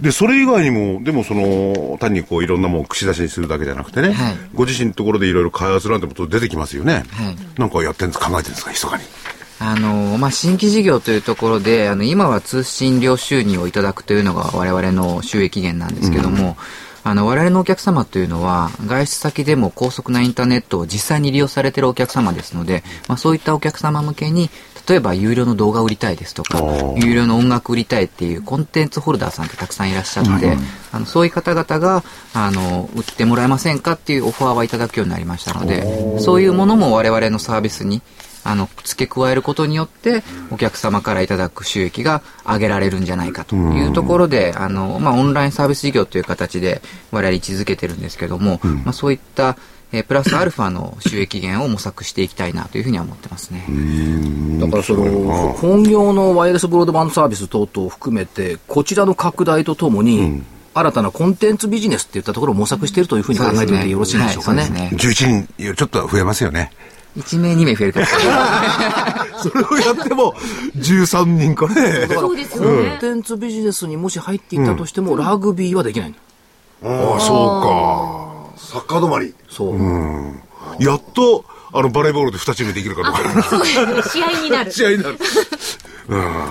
[0.00, 7.04] で、それ以外にも、でもその、単にこういろんなものを串出しにするだけじゃなくてね、はい、ご自身のところでいろいろ開発なんてこと出てきますよね。
[7.10, 9.02] はい、なんかやってんです考えてるんですか、密かに。
[9.60, 16.56] あの、まあ、新規事業というところで、あの、今は通信料収入をいただくというのが我々の収益源なんですけども、
[17.04, 24.48] うん、あの、我々のお客様というのは、外出先でも高速なインターネットを実際に利用されているお客様ですので、まあ、そういったお客様向けに、
[24.88, 26.62] 例えば有料の動画売りたいですとか、
[26.96, 30.58] 有料の音楽売りたいっていうコンテンツホルダーさんってたくさんいらっしゃって、うん、
[30.92, 32.02] あのそういう方々が
[32.34, 38.00] あの売ってもらえませんかっていうオファーはいただくようになりましたので、そういうものも我々のサービスに
[38.44, 49.58] あの付け加えることによってお客様からいただく収益が上げられるんじゃないかというところで、あのまあ、オンラインサービス事業という形で我々位置づけてるんですけども、まあ、そういった
[49.90, 53.64] えー、プラスアルファの収益源を模索していきたいなというふうには思ってますね。
[54.60, 64.68] だからその、本業のワイヤレスブロードバンドサービス等々を含めて、こちらの拡大とともに、うん新たなコンテンツビジネスっていったところを模索しているというふうに考えておいてよろしいでしょうかね。
[64.68, 66.70] ねはい、11人ちょっと増えますよね。
[67.16, 69.26] 1名2名増えるから。
[69.42, 70.34] それをやっても
[70.76, 72.06] 13人かね。
[72.08, 72.90] そうですよね。
[72.90, 76.14] コンテンツビジネスにもし入っていったとしても、うん、ラグビーはできない
[76.84, 78.27] ああ、そうか。
[78.58, 79.34] サッカー止まり。
[79.48, 79.76] そう。
[79.76, 80.42] うん。
[80.78, 83.42] やっと、あの、バレーボールで2チームできるかどうか。
[83.44, 83.64] そう
[84.08, 84.72] 試合になる。
[84.72, 85.18] 試合になる。
[86.08, 86.48] うん。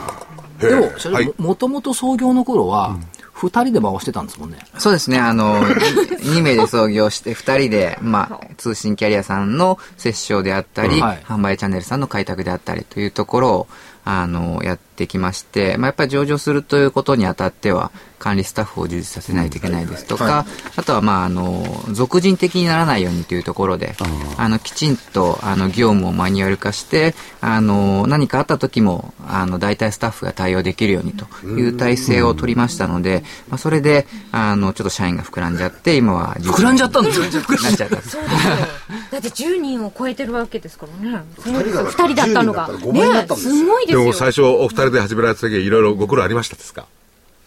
[0.60, 4.58] でも、はい、もともと創業の頃は、うん二人で回してたんですもんね。
[4.80, 5.20] そうですね。
[5.20, 13.68] あの、2名で創業して、二人で、まあ、通信キャリアさんの接触であったり、はい、販売チャンネルさんの開拓であったりというところを、
[14.10, 23.96] あの、やってきまして、まあ、やっぱり上場するということにあたっては、管理スタッフを充実させないといけないですとか、あとは、まあ、あの、俗人的にならないようにというところで、
[24.38, 38.02] あの、きちんと、あの、業務をマニュアル化して、あの、何かあった時も、あの、大体スタッフが対応できるようにという体制を取りましたので、まあ、それで、あの、ちょっと社員が膨らんじゃって、今は、膨らんじゃったんですよ、なっちゃった。
[38.02, 38.56] そうですよ。
[39.12, 41.24] だって10人を超えてるわけですからね。
[41.38, 42.68] 2人だったのが。
[42.68, 44.06] ね、すごいですよ。
[44.06, 46.86] でも最初、お二人で始められた時、いろいろご苦労ありましたですか？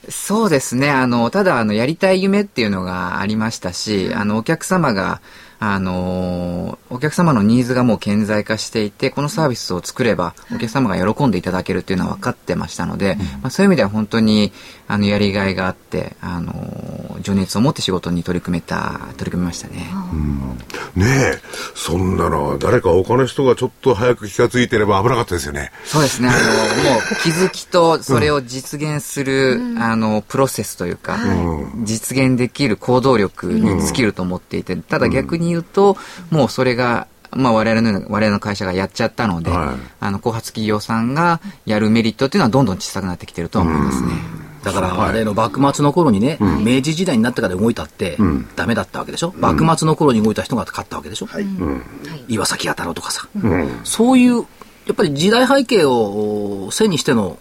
[0.09, 0.91] そうですね。
[0.91, 5.21] あの、ただ、あの、やりたい夢っていうのがありましたし、あの、お客様が、
[5.63, 14.53] あのお客様のニーズがもう顕在化していて、このサービスを作れば、お客様が喜んでいただけるっていうのは分かってましたので、まあ、そういう意味では本当に、
[14.89, 19.87] あの、やりがいがあって、あの情熱を持って仕事に取り組めた、取り組みましたね。
[20.97, 21.41] ねえ、
[21.75, 25.73] そんなの、誰か他の人がちょっと早く気が付いてれば危なかったですよね。
[25.85, 26.29] そうですね。
[26.29, 26.39] あの、
[26.91, 35.97] もう気づきとそれを実現する、うん、あの、プロセスというか、うん、実現できる行動力に尽きると思っていて、ただ逆に言うと、
[36.31, 44.09] もうそれが、まあ、我々の、我々の会社がやっちゃったので、はい、あの、後発企業さんがやるメリットっていうのはどんどん小さくなってきてると思いますね。
[44.65, 48.19] だから、あれの幕末の頃にね、明治時代になってから動いたって、
[48.57, 51.47] ダメだったわけでしょ、幕末の頃に動いた人が勝ったわけでしょ、はい、
[52.29, 53.29] 岩崎弥太郎とかさ、
[53.85, 54.37] そういう、
[54.87, 57.39] やっぱり時代背景を背にしての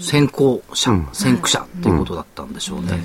[0.00, 2.98] 先行者、先駆者ということだったんでしょうね。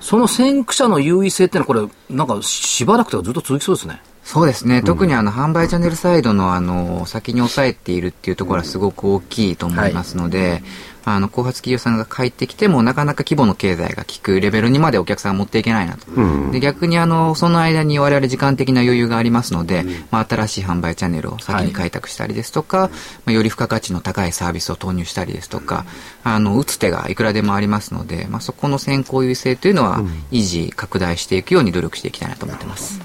[0.00, 4.00] その先駆者の優位性っていうのは、これ、なんかしばらくとかずっと続きそうですね。
[4.24, 10.62] そうですね、特にあの販売チャンネルサイドのあの先に抑えているっていうところはすごく大きいと思いますので、
[11.04, 16.10] あの、後発企業さんが帰ってきても、なかなか規模の経済が効くレベルにまでお客さんが持っていけないなと。
[16.10, 25.84] うん、で逆に、あの、その間に我々時間的な余裕がありますので、うん、まあ、新しい販売チャンネルを先に開拓したりですとか、はい、まあ、より付加価値の高いサービスを投入したりですとか、
[26.22, 33.00] あの、打つ手がいくらでもありますので、まあ、そこの先行優位性というのは、維持、拡大していくように努力していきたいなと思ってます。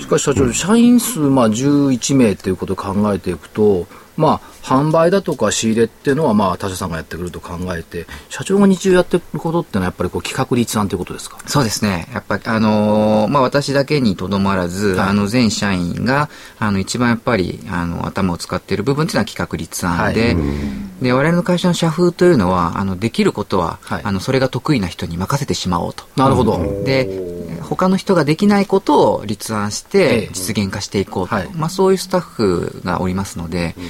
[0.00, 11.38] しかし社長、社員数、まあ、11名ということを考えていくと、まあ、販売だとか仕入れっていうのは、まあ、他社さんがやってくると考えて、社長が日中やってることっていうのは、やっぱりこう企画立案ということですか？
[11.46, 12.08] そうですね。
[12.12, 20.40] やっぱり、あのー、まあ、私だけにとどまらず、はい、あの、全社員が、あの、一番やっぱり、あの、頭を使っている部分っていうのは企画立案で、は
[21.00, 26.04] い、で、我々の会社の社風というのは、あの、できることは、はい、あの、それが得意な人に任せてしまおうと。
[26.16, 26.58] なるほど。
[26.84, 27.08] で、
[27.62, 31.36] 他の人ができないことを立案して、実現化していこうと。
[31.54, 33.84] まあ、そういうスタッフがおりますので、うん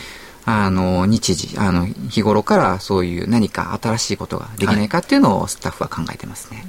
[0.46, 6.66] あの、日時、あの、日頃からそういう何か新しいことができないかっていうのをスタッフは考えてますね。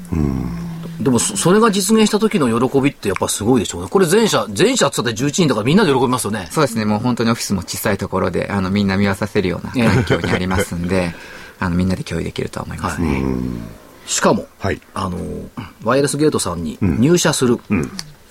[1.01, 3.89] でも、それが実現した時の喜びってやっぱすごいでしょうね。
[3.89, 6.47] これ全社、全社って言ったら11人だからみんなで喜びますよね。
[6.51, 6.85] そうですね。
[6.85, 11.13] もう本当にオフィスも小さいところで、あの、みんな見渡せるような環境にありますんで、
[11.59, 13.11] あの、みんなで共有できると思いますね。
[13.11, 13.23] はい、
[14.05, 15.17] しかも、はい、あの、
[15.83, 17.59] ワイヤレスゲートさんに入社する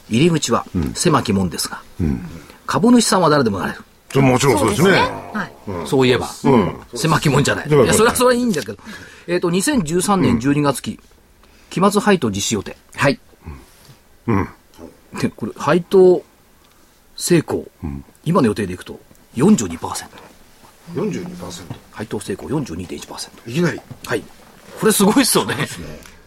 [0.08, 2.20] 入り口は狭き門ですが、うん、
[2.66, 3.84] 株主さんは誰でもなれる。
[4.22, 4.90] もちろんそうですね。
[4.90, 5.87] はい。
[5.87, 6.28] そういえば。
[6.44, 6.80] うん。
[6.94, 7.68] 狭きもんじゃない。
[7.68, 8.78] いや、それはそれはいいんだけど。
[9.26, 11.00] えっと、2013年12月期、
[11.70, 12.76] 期末配当実施予定。
[12.94, 13.18] はい。
[14.28, 14.48] うん。
[15.20, 16.22] で、これ、配当
[17.16, 17.66] 成功、
[18.24, 19.00] 今の予定でいくと
[19.37, 19.78] 42%。
[20.94, 21.74] 42%?
[21.90, 23.50] 配当成功42.1%。
[23.50, 24.22] いきなりはい。
[24.80, 25.54] これすごいっすよね。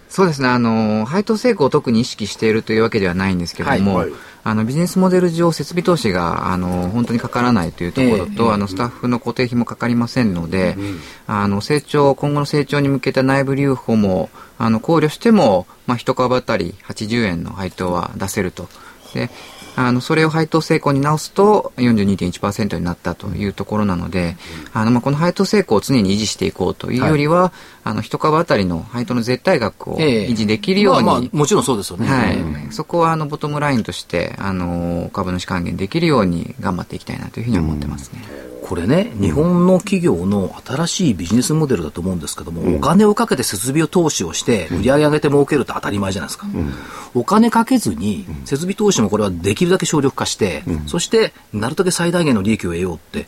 [0.10, 0.48] そうですね。
[0.48, 18.70] あの、配当成功を特に意識しているというわけではないんですけれども、はいはい、あのビジネスモデル上設備投資があの本当にかからないというところと、えー、あのスタッフの固定費もかかりませんので、うん、あの成長今後の成長に向けた内部留保もあの考慮しても、まあ、1株当たり80円の配当は出せると。
[19.14, 19.30] で
[19.78, 24.36] あのそれを配当成功に直すと42.1%になったというところなので、
[24.74, 27.52] あのまあこの配当成功を常に維持していこうというよりは、はい、
[27.84, 38.24] あの一株当たりの配当の絶対額を維持できるように、えーまあ、まあ、もちろんそうですよね、はい、そこはあのボトムラインとしてあの株主還元できるように頑張っていきたいなというふうに思ってますね。
[38.52, 46.48] うんこれね、日本の企業の新しいビジネスモデルだと思うんですけども、うん、お金をかけて設備を投資をして、売り上げ上げて儲けるって当たり前じゃないですか。
[46.48, 46.74] うん、
[47.14, 53.28] お金かけずに、設備投資もこれはできるだけ省力化して、うん、そして、なるだけ最大限の利益を得ようって、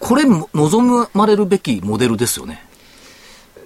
[0.00, 2.66] これ、望まれるべきモデルですよね。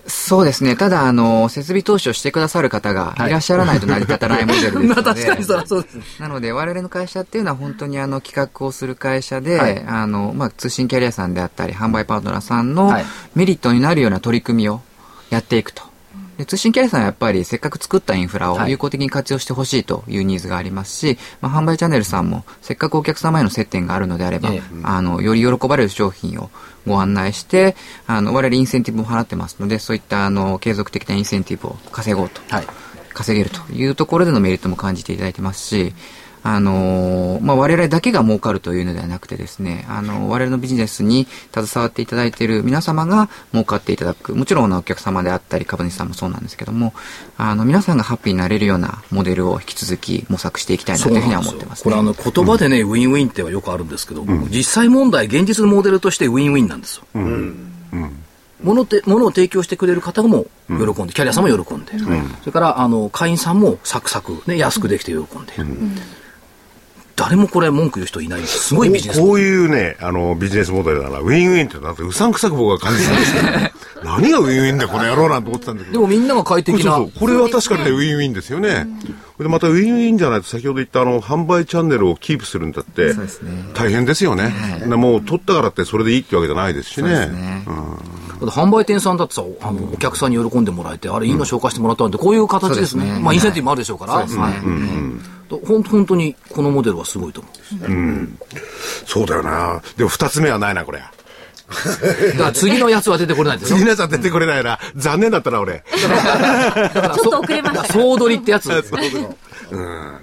[0.06, 0.76] そうですね。
[0.76, 4.88] ただ、あの、設備投資をしてくださる方がいらっしゃらないと成り立たないモデルですので。
[4.94, 12.92] まあ確かにそそうです、なので、我々の会社っていうのは本当にあの企画をする会社で、はい、あの、まあ通信キャリアさんであったり、販売パートナーさんの
[13.34, 14.82] メリットになるような取り組みを
[15.30, 15.93] やっていくと。
[16.38, 24.50] で通信キャリアさんはやっぱりせっかく作ったインフラを有効的に活用してほしいというニーズがありますし、まあ、販売チャンネルさんもせっかくお客様への接点があるのであれば、
[24.82, 26.50] あのより喜ばれる商品を
[26.86, 32.66] ご案内して、あの我々インセンティブも払ってますので、そういったあの継続的なインセンティブを稼ごうと、はい、
[33.12, 35.94] 稼げるというところでのメリットも感じていただいてますし、
[36.46, 46.92] あのまあ、我々だけが儲かるというのではなくてですね、あの我々のビジネスに携わっていただいている皆様が儲かっていただく、もちろんお客様であったり株主さんもそうなんですけども、
[47.38, 57.06] あの皆さんがハッピーになれるようなモデルを引き続き模索していきたいなというふうには思ってます、ね、これあの言葉でね、うん、ウィンウィンってはよくあるんですけど、うん、実際問題、現実のモデルとしてウィンウィンなんですよ。
[57.14, 57.22] うん、
[57.92, 58.24] うん。
[58.62, 65.54] ものてものを提供してくれる方も喜んで、うん、キャリアさんも喜んでうん、それからあの会員さんもサクサク、ね、安くできて喜んで。
[65.54, 65.96] いる、うん、
[67.16, 73.46] 誰もこれ文句言う人いないすごいビジネスこういうね、あの、ビジネスモデルなら、ウィンウィンってなってうさんくさく僕は感じたんですけど、
[74.04, 75.92] 何がウィンウィンだこの野郎なんて思ってたんだけど。
[75.92, 76.96] でもみんなが快適な。
[76.96, 78.86] そうそうこれは確かにね、ウィンウィンですよね。
[79.38, 83.14] で、またウィンウィンじゃないと先ほど言ったあの、販売チャンネルをキープするんだって、
[83.74, 84.54] 大変ですよね。
[84.80, 87.10] はい、もう取ったからってそれでいいってわけじゃないですしね。
[87.26, 93.06] ねうん、販売店さんだってさ、あの、お客さんに喜んでもらえて、あれいいの紹介してもらったんで、こういう形ですね。
[93.06, 94.14] すねまあ、インセンティブもあるでしょうから。
[94.14, 95.20] はいうん
[95.62, 97.50] 本本当にこのモデルはすごいと思
[97.86, 97.86] う。
[97.86, 98.38] うん。
[99.06, 99.82] そうだよな。
[99.96, 101.00] でも二つ目はないな、これ。
[102.32, 103.76] だから次のやつは出てこれないですよ。
[103.76, 104.78] 次のやつは出てこれないな。
[104.96, 105.84] 残念だったな、俺。
[105.84, 107.92] だからちょっと遅れました。
[107.92, 108.70] 総取りってやつ。
[109.70, 110.18] うん。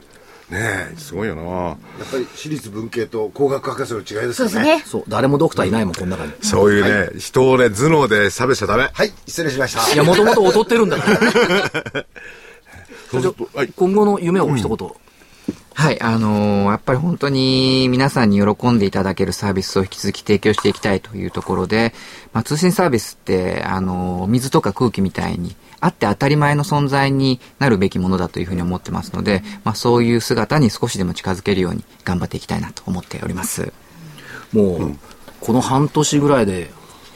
[0.52, 1.42] ねえ、すごいよな。
[1.42, 1.78] やっ
[2.12, 4.34] ぱり私立文系と工学博士の違いですね。
[4.34, 4.84] そうですね。
[4.86, 6.34] そう、誰もドクターいないもん、この中に。
[6.42, 8.90] そういうね、はい、人をね、頭脳で差別しちゃダメ。
[8.92, 9.94] はい、失礼しました。
[9.94, 12.06] いや、もともと劣ってるんだから。
[13.76, 14.92] 今後の夢を一言。
[15.82, 21.94] うんはい、あのー、やっぱり本当に皆さんに喜んでいただけるサービスを引き続き提供していきたいというところで、
[22.34, 33.74] まあ、通信サービスって、あのー、水とか空気みたいに、あって当たり前の存在になるべきものだというふうに思ってますので、まあ、そういう姿に少しでも近づけるように頑張っていきたいなと思っております。
[34.54, 35.00] もう、うん、
[35.40, 36.70] この半年ぐらいで、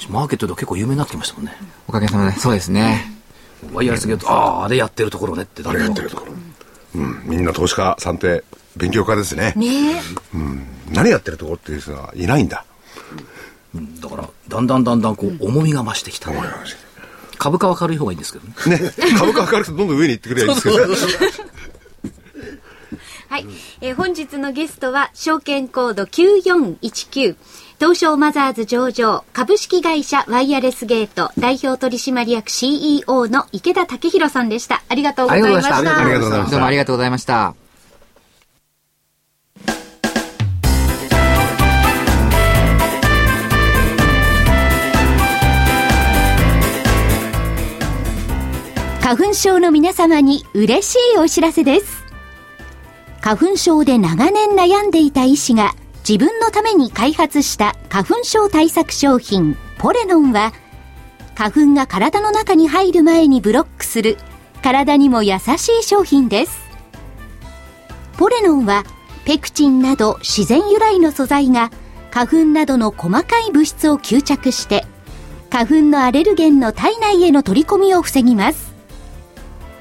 [0.09, 1.55] マーケットで結構有名になってきましたもんね。
[1.87, 3.11] おかげさまで、そうですね。
[3.71, 6.33] ワイヤレスゲート、ああ、あれやってるところねって誰がやってるところ。
[6.95, 8.43] うん、みんな投資家さんって
[8.77, 9.53] 勉強家ですね。
[9.55, 10.01] ね
[10.33, 12.65] うん、何やってるところっていう人はいないんだ。
[13.75, 16.39] うん、だからだんだんだんだんこう重みが増してきた、ね、
[17.37, 18.79] 株価は軽い方がいいんですけどね。
[18.79, 21.35] ね株価は軽くてどんどん上に行ってくればいいんですけど。
[23.27, 23.45] はい、
[23.81, 27.35] えー、本日のゲストは証券コード9419
[27.77, 34.81] 東証マザーズ上場株式会社ワイヤレスゲート代表取締役 CEO の池田武弘さんでした。
[34.87, 35.77] ありがとうございました。
[35.77, 36.51] ありがとうございました。
[36.51, 37.55] どうもありがとうございました。
[49.01, 52.05] 花粉症の皆様に嬉しいお知らせです。
[53.19, 55.73] 花粉症で長年悩んでいた医師が
[56.07, 60.53] 自分のために開発した花粉症対策商品ポレノンは
[61.33, 64.17] 花粉が体の中に入る前にブロックする
[64.61, 66.63] 体にも優しい商品です。
[68.17, 68.83] ポレノンは
[69.25, 71.71] ペクチンなど自然由来の素材が
[72.11, 74.85] 花粉などの細かい物質を吸着して
[75.49, 78.75] 花粉のアレルゲンの体内への取り込みを防ぎます。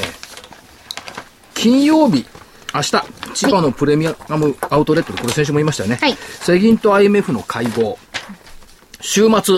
[1.53, 2.25] 金曜日、
[2.73, 2.91] 明日、
[3.33, 5.97] 千葉のプレミアムアウトレットで、これ先週も言いましたよね。
[6.01, 7.97] はい世銀と IMF の会合。
[9.01, 9.55] 週末。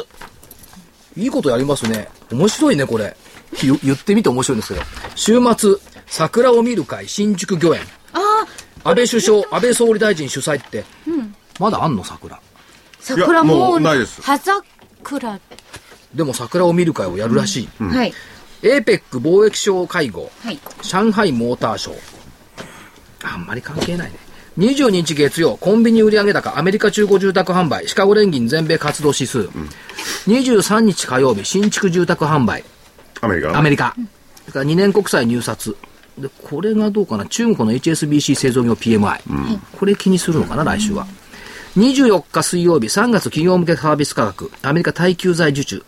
[1.17, 2.07] いいことやりますね。
[2.31, 3.17] 面白いね、これ。
[3.61, 4.85] 言言ってみて面白いんですけど。
[5.15, 5.75] 週末、
[6.07, 7.81] 桜を見る会、新宿御苑。
[8.13, 8.45] あ
[8.83, 10.85] あ、安倍首相、安倍総理大臣主催って。
[11.59, 12.39] まだあんの桜？
[12.99, 15.39] 桜ももうないです葉桜。
[16.15, 17.83] でも桜を見る会をやるらしい。
[17.83, 18.13] はい。
[18.61, 20.31] APEC 貿易相会合。
[20.43, 20.59] はい。
[20.81, 22.20] 上海モーターショー。
[23.23, 24.17] あんまり関係ないね。
[24.57, 29.49] 22日月曜、コンビニ売上高、アメリカ中古住宅販売、シカゴ連銀全米活動指数。
[30.27, 32.63] 23日火曜日、新築住宅販売、
[33.21, 33.95] アメリカアメリカ。
[34.41, 35.77] それから2年国債入札。
[36.17, 37.25] で、これがどうかな？
[37.25, 39.21] 中国の HSBC 製造業 PMI。
[39.77, 41.07] これ気にするのかな、来週は。
[41.77, 45.85] 24日水曜日、3月企業向けサービス価格、アメリカ耐久財受注。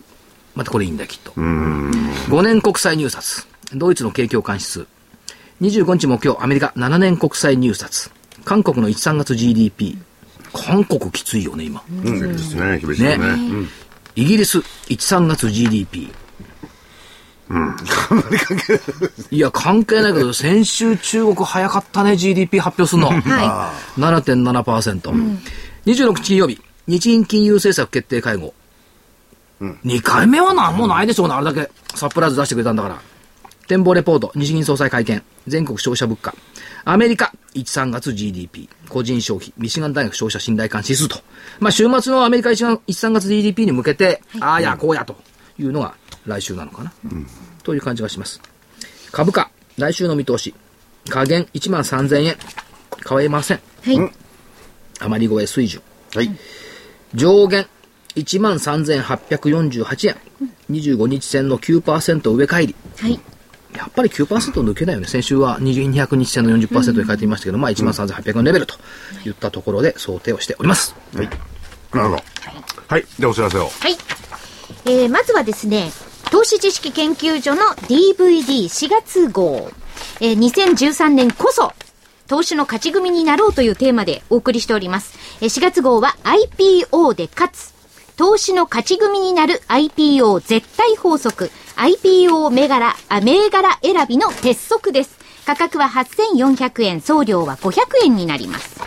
[0.55, 1.31] またこれいいんだよ、きっと。
[1.31, 3.45] 5年国債入札。
[3.73, 4.85] ドイツの景況感指数。
[5.61, 8.11] 25日木曜、アメリカ7年国債入札。
[8.45, 9.97] 韓国の1、3月 GDP。
[10.53, 11.83] 韓国きついよね、今。
[11.89, 13.69] うんですね厳しいねよねうん
[14.15, 16.11] イギリス1、3月 GDP。
[19.31, 23.09] いや、関係ないけど、先週中国早かったね、GDP 発表するの。
[23.31, 25.39] は7.7%。
[25.85, 28.53] 26日金曜日、日銀金融政策決定会合。
[29.85, 33.01] 2回目はなんもないでしょうね、あれだけサプライズ出してくれたんだから。
[33.67, 36.35] 展望レポート、日銀総裁会見、全国消費者物価。
[36.85, 41.17] アメリカ、1、3月 GDP、個人消費、ミシガン大学消費者信頼感指数と。
[41.59, 45.15] まあ、週末のアメリカ1、3月 GDP に向けて、ああやこうやと
[45.57, 45.95] いうのが
[46.25, 46.93] 来週なのかな。
[47.63, 48.41] という感じがします。
[49.11, 50.53] 株価、来週の見通し。
[51.09, 52.37] 下限1万3000円。
[53.07, 53.59] 変えません。
[53.85, 53.97] い。
[53.97, 54.11] はい。
[54.99, 55.81] あまり超え水準。
[56.15, 56.29] はい。
[57.13, 57.67] 上限
[58.15, 60.17] 1万3848円。
[60.69, 62.75] 25日線の9%上返り。
[62.97, 63.19] はい。
[63.75, 65.07] やっぱり9%抜けないよね。
[65.07, 68.75] 先週は200日線の40%に変えていましたけど、まあ1万3800円レベルと
[69.25, 70.95] いったところで想定をしております。
[71.15, 71.29] はい
[71.93, 72.23] なるほど
[72.87, 73.95] はいでお知らせをはい。
[74.85, 75.91] えー、まずはですね、
[76.31, 79.71] 投資知識研究所の DVD4 月号。
[80.19, 81.71] えー、2013年こそ、
[82.27, 85.17] 投資の勝ち組になろうというテーマでお送りしております。
[85.41, 87.73] えー、4月号は IPO で勝つ。
[88.17, 91.49] 投資の勝ち組になる IPO 絶対法則。
[91.75, 95.17] IPO 銘柄、あ、銘柄選びの鉄則です。
[95.45, 98.79] 価格は8400円、送料は500円になります。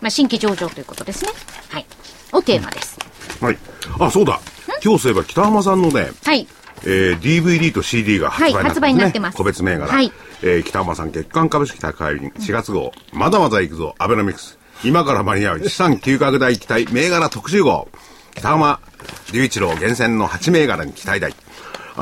[0.00, 1.30] まあ、新規上場ということですね。
[1.70, 1.86] はい。
[2.32, 2.98] をテーマです。
[3.40, 3.58] はい
[3.98, 4.40] あそうだ
[4.84, 6.46] 今日そういえば北浜さんのねはい。
[6.84, 9.92] えー DVD と CD が発売はい発売になってます個別銘柄。
[9.92, 10.12] はい
[10.42, 12.92] えー北浜さん月間株式高い4月号。
[13.12, 14.58] まだまだ行くぞ、アベノミクス。
[14.84, 17.88] 今から間に合う資産急拡大期待銘柄特集号。
[18.34, 18.80] 北浜
[19.26, 21.34] 隆一郎厳選の8銘柄に期待大。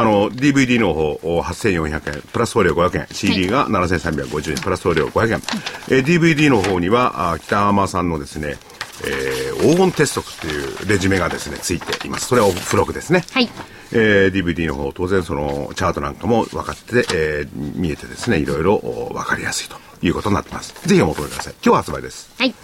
[0.00, 5.42] あの、DVD の方、お8400円、プラス送料500円、CD が7350円、プラス送料500円。
[5.90, 8.56] えー DVD の方には、あ北浜さんのですね、
[9.04, 12.26] えー黄金鉄則っていうレジュメがですね、ついています。
[12.28, 13.24] それは付録ですね。
[13.32, 13.48] はい
[13.92, 20.74] えー DVD の方、当然そのチャートなんかも分かって、えー見えてですね、いろいろお分かりやすいということになってます。
[20.86, 21.54] ぜひお求めください。
[21.64, 22.30] 今日発売です。
[22.38, 22.54] はい。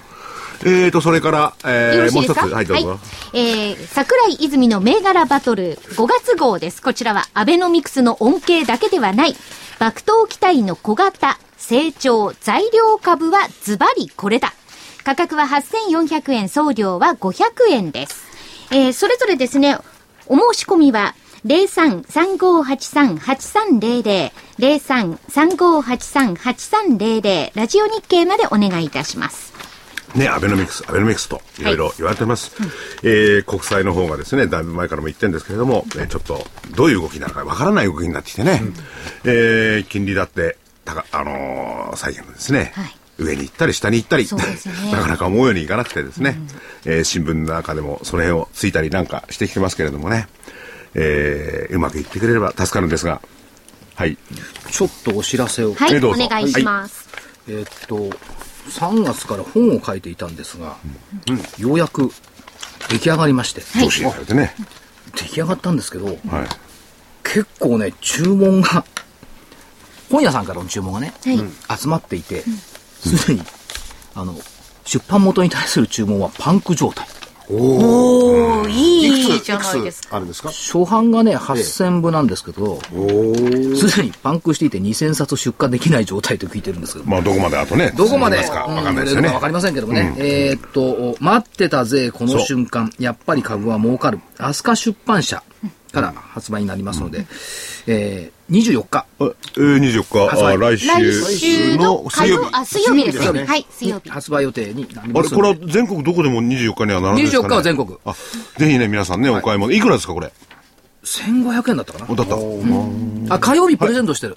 [0.65, 2.99] えーと、それから、えーよろしいう一つ、はい、どうぞ。
[3.33, 6.83] えー、桜井泉の銘柄バトル5月号です。
[6.83, 9.37] こちらはアベノミクスの恩恵だけではない。
[9.79, 14.53] 爆投期待の小型、成長、材料株はズバリこれだ。
[15.05, 18.27] 価格は8400円、送料は500円です。
[18.73, 19.79] えー、それぞれですね、
[20.27, 29.55] お申し込みは、03-3583-8300、03-3583-8300、ラジオ日経までお願いいたします。
[30.15, 31.77] ね、アベノミクス、アベノミクスといろい。
[31.77, 32.53] ろ言われてます。
[33.03, 38.63] えー国債の方がですね、だいぶ前からも言ってるんですけれども、えーちょっとどういう動きになるかわからない動きになってきてね、
[39.25, 42.97] えー金利だって、たかあのー債券のですね、はい。
[43.19, 44.31] 上に行ったり下に行ったり、ね。
[44.93, 46.39] なかなか思うようにいかなくてですね、
[46.85, 50.29] えー新聞の中でもその辺をついたりなんかしてきてますけれどもね、
[50.95, 53.21] えーうまくいってくれれば助かるんですが、
[53.97, 54.17] はい。
[54.71, 55.75] ちょっとお知らせを。
[55.75, 56.25] はい、えどうぞ。
[56.25, 57.07] お願いします。
[57.49, 58.11] えーっと、
[58.71, 60.77] 3月から本を書いていたんですが、
[61.59, 62.11] ようやく
[62.89, 64.55] 出来上がりまして、調子にされてね。
[65.15, 66.17] 出来上がったんですけど、はい。
[67.23, 68.85] 結構ね、注文が、
[70.11, 71.79] 本屋さんからの注文がね、はい。
[71.79, 72.45] 集まっていて、
[73.01, 73.43] すでに、
[74.15, 74.35] あの、
[74.85, 77.07] 出版元に対する注文はパンク状態。
[77.49, 80.17] おー、いいじゃないですか。
[80.17, 80.49] あるんですか？
[80.51, 87.93] 初版がね、8000部なんですけど、すでにパンクしていて2000冊出荷できない状態と聞いてるんですけど、まあ、どこまであとね。
[87.97, 88.67] どこまで、か？
[88.69, 89.39] うんわかんないですよねわ。
[89.39, 90.15] かりませんけどもね。
[90.19, 92.91] えーっと、待ってたぜ、この瞬間。
[92.99, 94.21] やっぱり株は儲かる。
[94.39, 95.43] アスカ出版社
[95.97, 97.27] から発売になりますので、
[97.87, 99.07] えー、24日。
[99.19, 102.51] えー、24日、発売あ来週来週のの水曜日。
[102.53, 103.47] あ、水曜日です水曜日ね。
[103.47, 104.11] はい、水曜日。
[104.11, 105.37] 発売予定になりあれ、ますので。
[105.37, 108.15] これは全国どこでも24日にはならないですか、ね、24日は全国あ、
[108.59, 109.73] ぜひね、皆さんね、お買い物。
[109.73, 110.31] いくらですか、これ
[111.05, 112.37] ？1500円だったかおだった。
[112.37, 113.35] な。
[113.37, 114.37] あ、火曜日プレゼントしてる。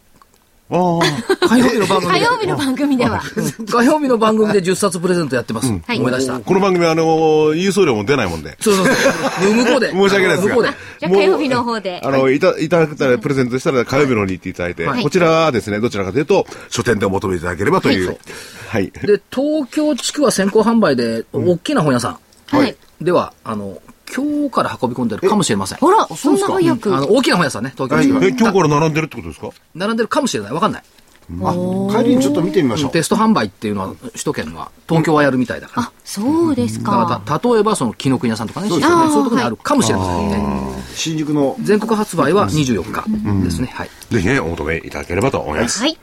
[0.72, 1.47] ああ。
[1.47, 2.20] 火曜日の番組で。
[2.20, 3.22] 火曜日の番組では。
[3.67, 5.67] 火曜日の番組で10冊プレゼントやってます。
[5.67, 6.39] はい思い出した。
[6.39, 8.55] この番組は、あのー、郵送料も出ないもんで。
[8.59, 9.53] そうそうそう。
[9.53, 9.89] 向こうで。
[9.91, 10.70] 申し訳ないですが向こうで。
[10.99, 12.01] じゃあ火曜日の方で。
[12.03, 18.17] あの、いた、いただけたら、プレゼントしたら火曜日の方に行っていただいて、はいこちらはですね、どちらかというと、書店でお求めいただければという。
[18.67, 18.91] はい。
[18.91, 22.17] で、東京地区は先行販売で、大きな本屋さん。
[22.55, 22.76] はい。
[23.01, 23.80] では、あの、
[24.16, 25.78] 今日から運び込んでるかもしれません。
[25.80, 26.95] ほら、そんな早く。
[26.95, 28.24] あの、大きな本屋さんね、東京地区は。
[28.24, 29.49] え、今日から並んでるってことですか？
[29.76, 30.53] 並んでるかもしれない。
[30.53, 30.84] わかんない。
[31.43, 31.53] あ
[31.95, 35.88] 帰りにちょっと見てみましょうテスト販売っていうのは、首都圏は、東京はやるみたいだから。
[35.88, 37.22] あ、そうですだかか。
[37.28, 40.84] らた例えば、その、紀ノ国屋さんとかね、そういうねそういうところにあるかもしれませんね。
[40.95, 43.68] 新宿の全国発売は24日ですね。
[43.76, 43.89] はい。
[44.10, 45.82] ぜひね、お求めいただければと思います。
[45.82, 45.95] はい。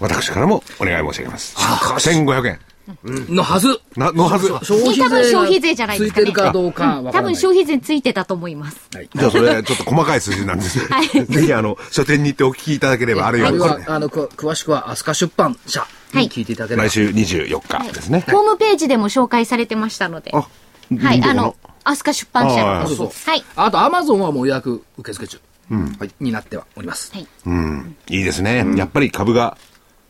[0.00, 1.56] 私からもお願い申し上げます。
[1.56, 2.58] 1500円。
[3.04, 3.80] のはず。
[3.96, 4.48] な、のはず。
[4.62, 7.12] 消費税多分消費税じゃないですかねついてるかどうかわからない。
[7.12, 8.78] 多分消費税ついてたと思います。
[8.92, 10.80] はいじゃあそれ、ちょっと細かい数字なんです
[11.12, 16.88] けど、 ぜひあの、書店に行ってお聞きいただければ、あるいはあるいは、あの、く詳しくは、飛鳥出版社に聞いていただければ。
[16.88, 18.24] 来週24日ですね。
[18.30, 20.30] ホームページでも紹介されてましたので。
[20.34, 22.84] あ、はい、あの、飛鳥出版社。
[22.86, 23.10] そうそう。
[23.26, 23.44] はい。
[23.56, 25.38] あと、アマゾンはもう予約受付中。
[25.70, 26.10] はい。
[26.20, 27.12] になってはおります。
[27.12, 27.26] はい。
[27.46, 27.96] うん。
[28.08, 28.66] いいですね。
[28.76, 29.56] やっぱり株が、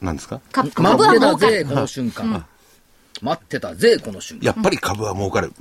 [0.01, 0.41] 何ですか？
[0.53, 2.47] か株待ってたは儲かるぜ、この瞬間。
[3.23, 4.47] 待ってたぜ、この瞬間。
[4.47, 5.53] やっぱり株は儲かる。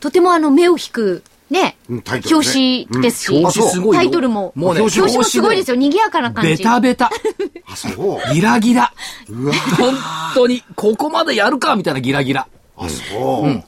[0.00, 4.52] とてもあの、目を引く、ね、うんタイトルね表紙ですし、表紙すごいよタイトルも。
[4.54, 5.76] もうね表紙もすごいですよ。
[5.76, 6.50] 賑やかな感じ。
[6.50, 7.10] ベタベタ。
[7.66, 8.92] あそうギラギラ。
[9.78, 9.94] 本
[10.34, 12.46] 当に、ここまでやるかみたいなギラギラ。
[12.76, 13.64] あそう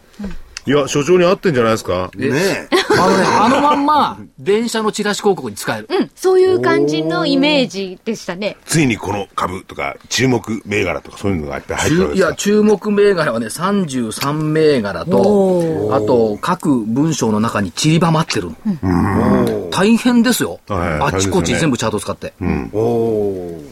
[0.70, 2.10] いや、所長に合ってんじゃないですか？
[2.14, 2.68] ねえ
[2.98, 5.88] あのね、あのまんま、電車のチラシ広告に使える。
[5.90, 8.56] うん、そういう感じのイメージでしたね。
[8.66, 12.34] ついにこの株とか、注目銘柄とかそういうのがいっぱい入ってるいや、ですか？
[12.36, 18.50] 注目銘柄はね、33銘柄と、あと、各文章の中に散りばまってる
[18.82, 19.70] の。
[19.70, 20.60] 大変ですよ。
[20.68, 22.32] はいあっちこっち全部チャート使って。
[22.72, 23.62] おお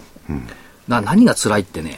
[0.88, 1.96] な何が辛いってね、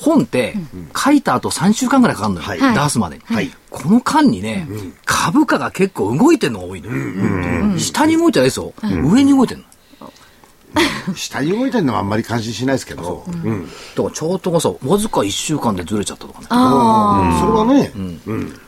[0.00, 0.54] 本って
[0.96, 2.46] 書いた後3週間ぐらいかかるのよ。
[2.46, 3.22] はい出すまでに。
[3.24, 4.66] はいこの間にね、
[5.04, 7.78] 株価が結構動いてるのが多いのよ。
[7.78, 8.72] 下に動いてないですよ。
[8.82, 9.66] 上に動いてるの。
[11.14, 16.46] 下に動いてるのはあんまり感心しないですけどうんだからチャートがさ、わずか1週間でずれちゃったとかね。
[16.50, 17.92] あそれはね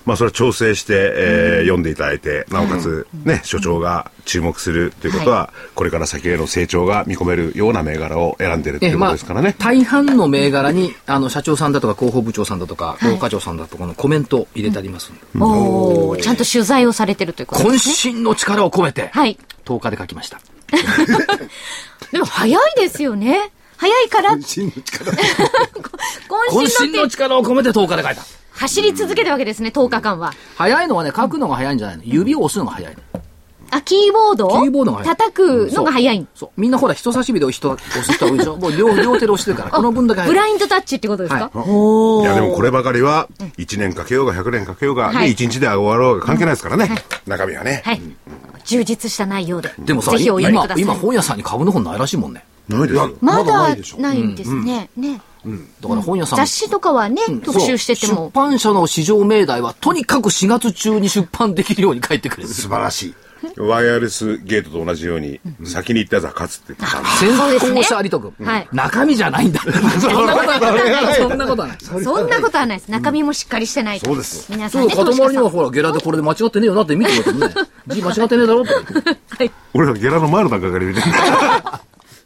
[0.05, 9.55] まあそれは調整して、えー読んでいただいて、なおかつ、ね、所長が注目するということは、これから先への成長が見込めるような銘柄を選んでるっていうことですからね。
[9.59, 15.45] 大半の銘柄に、あの、社長さんだとか広報部長さんだとか、大課長さんだとかのコメントを入れてありますんで、あ。
[15.45, 18.15] おーちゃんと取材をされてるということですね。
[18.15, 19.39] 渾身の力を込めて、はい。
[19.65, 20.41] 10日で書きました。
[22.13, 23.51] でも早いですよね。
[23.77, 25.19] 早いから、真の力 渾
[26.51, 28.23] 渾身の力を込めて10日で書いた。
[28.53, 30.35] 走り続けたわけですね、10日間は。
[30.57, 32.03] 早いのはね、書くのが早いんじゃないの。
[32.05, 33.23] 指を押すのが早いの。
[33.71, 34.49] あ、キーボード？
[34.49, 36.27] キーボードが叩くのが早い。
[36.35, 36.51] そう。
[36.57, 38.57] みんなほら、人差し指で押人押す人多いでしょ？
[38.59, 40.37] もう両両手で押してるから、この分だけブ早い。
[40.37, 46.91] ラインドタッチってことですか、はいおーいやでもこればかりは、1年かけようが100年かけようが、はいね、1日で終わろうが関係ないですからね。
[47.27, 47.83] 中身はね。
[47.85, 48.01] はい。
[48.65, 49.73] 充実した内容で。
[49.79, 50.41] でもさ、今。
[50.77, 52.45] 今本屋さんに株の本ないらしいもんね。
[52.69, 53.11] ないですよ。
[53.21, 54.89] ままだなだいんですね。
[54.97, 55.21] ね。
[55.81, 58.31] だから本屋さん、雑誌とかはね、特集してても出。
[58.35, 62.49] 版社の市場命題は、とにかく4月中に出版できるように書いてくれる。
[62.49, 63.15] 素晴らしい
[63.57, 68.33] ワイヤレスゲートと同じように、先に行ったやつは勝つって言ってたんで先行者ありとく。
[68.43, 69.61] はい中身じゃないんだ。
[69.61, 71.15] そんなことはない。
[71.15, 71.79] そんなことはない。
[71.81, 72.91] そんなことはないです。
[72.91, 74.07] 中身もしっかりしてないと。
[74.07, 77.55] そうですそう、皆さんね、塊投資家さんにはほら、ゲラでこれで間違ってねえよなって見てくれてもね。
[77.89, 79.51] 字間違ってねえだろって。
[79.75, 81.01] 俺らゲラの前の段階から見て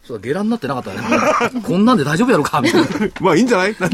[0.07, 1.62] そうゲラになってなかったね。
[1.62, 2.89] こんなんで大丈夫やろかみたいな。
[3.21, 3.77] まあいいんじゃない？
[3.79, 3.91] なん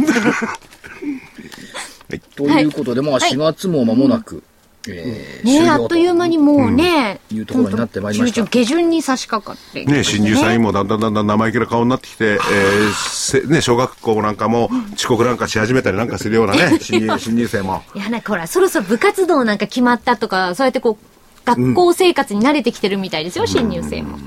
[2.08, 4.42] でということで、まあ4月も間もなく、
[4.88, 9.84] えーねあっという間にもうね、いうところになってまいりました中旬下旬に差し掛かって。
[9.84, 17.82] ね、新入社員もだんだんだんだん生意気な顔になってきて、えーせね、小学校なんかも遅刻なんかし始めたりなんかするようなね、 新入新入生も。
[17.94, 21.10] いや、なんかほら、そろそろ部活動なんか決まったとか、そうやってこう、
[21.44, 24.18] 学校生活に慣れてきてるみたいですよ、新入生も。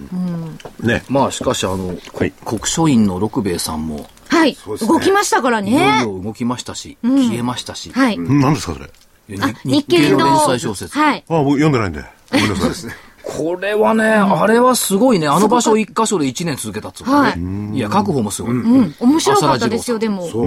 [0.82, 1.04] ね。
[1.10, 6.02] まあしかし、あの、はい国書院の六兵衛さんも、はい、ね動きましたからいよいね。
[6.04, 8.18] よ動きましたし、消えましたし、はい。
[8.18, 8.90] 何ですかそれ。
[9.28, 10.98] 日経の連載小説。
[10.98, 11.24] はい。
[11.28, 12.04] あ、僕読んでないんで。
[12.32, 12.70] ごめんなさい。
[12.70, 12.94] ですね。
[13.24, 15.28] これはね、あれはすごいね。
[15.28, 17.78] あの場所一箇所で1年続けたっつうのはいね。
[17.78, 18.52] いや、確保もすごい。
[18.52, 18.96] うん。
[19.00, 20.28] 面白かったですよ、でも。
[20.28, 20.44] そう。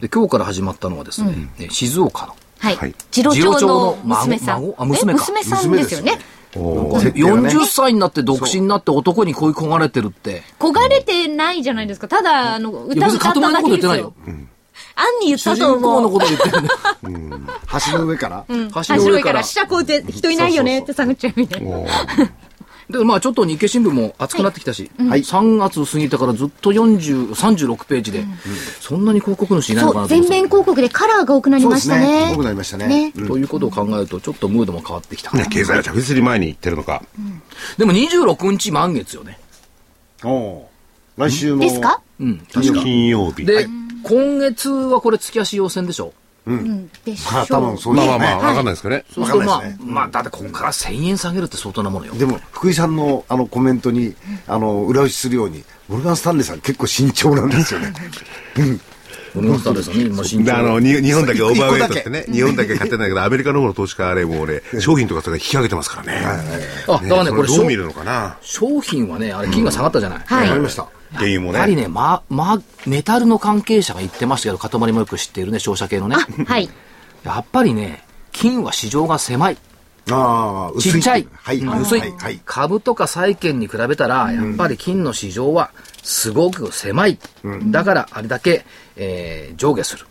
[0.00, 2.36] で、今日から始まったのはですね、ね静岡の。
[2.58, 2.94] はいはい。
[3.10, 4.74] 次郎長のの娘さん。
[4.76, 6.18] あ娘娘さんですよね。
[6.52, 10.42] 設定がね40歳になって独身になって男に恋焦がれてるって。
[10.58, 12.08] 焦がれてないじゃないですか。
[12.08, 13.32] ただ、あの、歌歌っ
[13.64, 14.14] 言ってないよ
[14.96, 15.02] よ。。
[15.02, 15.78] アンに言った主と思う。
[15.78, 17.56] 人公のこと言ってるんだよ。
[17.92, 18.44] 橋の上から？
[18.48, 19.42] 橋の橋上かの上からら。
[19.44, 21.78] 下こうって人いないよねって探っちゃうみたいな。
[22.88, 28.24] で、まあちょっと日経新聞も熱くなってきたし、はい3月過ぎてからずっと40、36ページで、
[28.80, 32.06] そんなに広告主いないのかなと全面広告でカラーが多くなりましたね。
[32.06, 32.32] すね。
[32.34, 32.86] 多くなりましたね。
[32.86, 35.32] ねうんということを考えると、ちょっとムードも変わってきた。
[35.32, 37.02] ね経済は着実に前に行ってるのか。
[37.76, 39.40] でも26日満月よね。
[40.22, 40.62] おう
[41.16, 41.62] 来週も。
[41.62, 42.00] ですか？
[42.20, 42.82] うん、確か。
[42.82, 43.44] 金曜日。
[43.44, 43.66] で、
[44.08, 46.12] 今月はこれ月足要請でしょ？
[46.46, 46.88] うん。
[47.04, 48.08] でしょまあ多分そうですね。
[48.08, 49.04] まあまあまあ、わかんないですけどね。
[49.12, 52.14] そうするとまあ、わかんないですねまあ、だってここから1000円下げるって相当なものよ。
[52.14, 54.14] でも、福井さんのあのコメントに、
[54.46, 57.92] あの、裏打ちするように、モルガン・スタンレーさん結構慎重なんですよね。
[59.34, 66.24] このスタですよね、今身で、長あの、に日本だけオーバーウェイトってね、日本だけ買ってないけど、アメリカの方の投資家あれもうね、商品とかそれ引き上げてますからね。
[66.88, 68.38] あ、だからね、これどう見るのかな？
[68.40, 70.18] 商品はね、あれ金が下がったじゃない。
[70.24, 70.86] はいわかりました。
[71.16, 71.58] 原油もね。
[71.58, 76.16] やっぱりね、ま、ま、メタルの関係者が言ってましたけど、塊もよく知っているね、商社系のね。
[76.16, 76.68] あ、はい。
[77.24, 79.56] やっぱりね、金は市場が狭い。
[80.10, 80.92] ああ、薄い。
[80.92, 81.26] ちっちゃい。
[81.32, 81.58] はい。
[81.58, 82.12] うん薄い、はい。
[82.12, 82.40] はい。
[82.44, 85.70] 株とか債券に比べたら、やっぱり金の市場は
[86.02, 87.18] すごく狭い。
[87.66, 88.64] だから、あれだけ、
[88.96, 90.06] えー上下する。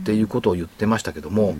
[0.00, 1.56] っていうことを言ってましたけども、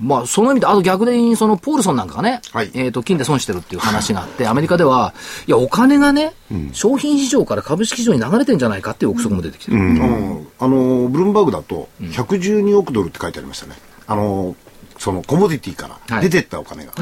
[0.00, 2.70] まあ、その意味で、あと逆に、その、ポールソンなんかがね、はい。
[2.74, 5.14] えっ、と、金で損してるっていう話があって、アメリカでは、
[5.46, 6.34] いや、お金がね、
[6.72, 9.78] 商品市場から株式市場に流れてんじゃないかっていう憶測も出てきてる。
[9.78, 10.48] うん。
[10.58, 13.74] あの、ブルームバーグだと、112億ドルって書いてありましたね。
[14.06, 14.54] あの、
[14.98, 16.92] そのコモディティから出てったお金が、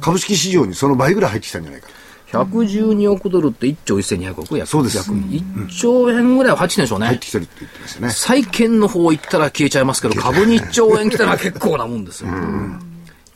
[0.00, 1.88] 株式市場にその倍ぐらい入ってきたんじゃないか。
[2.32, 7.06] 112億ドルって1兆1200億約そうです約1兆円ぐらいは入ってきてるんでしょうね。
[7.06, 8.10] 入ってきてるって言ってましたね。
[8.10, 12.30] 債券の方行ったら消えちゃいますけど、株に1兆円来たら結構なもんですよ。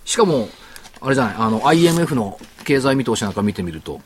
[0.04, 0.48] しかも、
[1.00, 4.00] あれじゃない、あの、IMF の経済見通しなんか見てみると、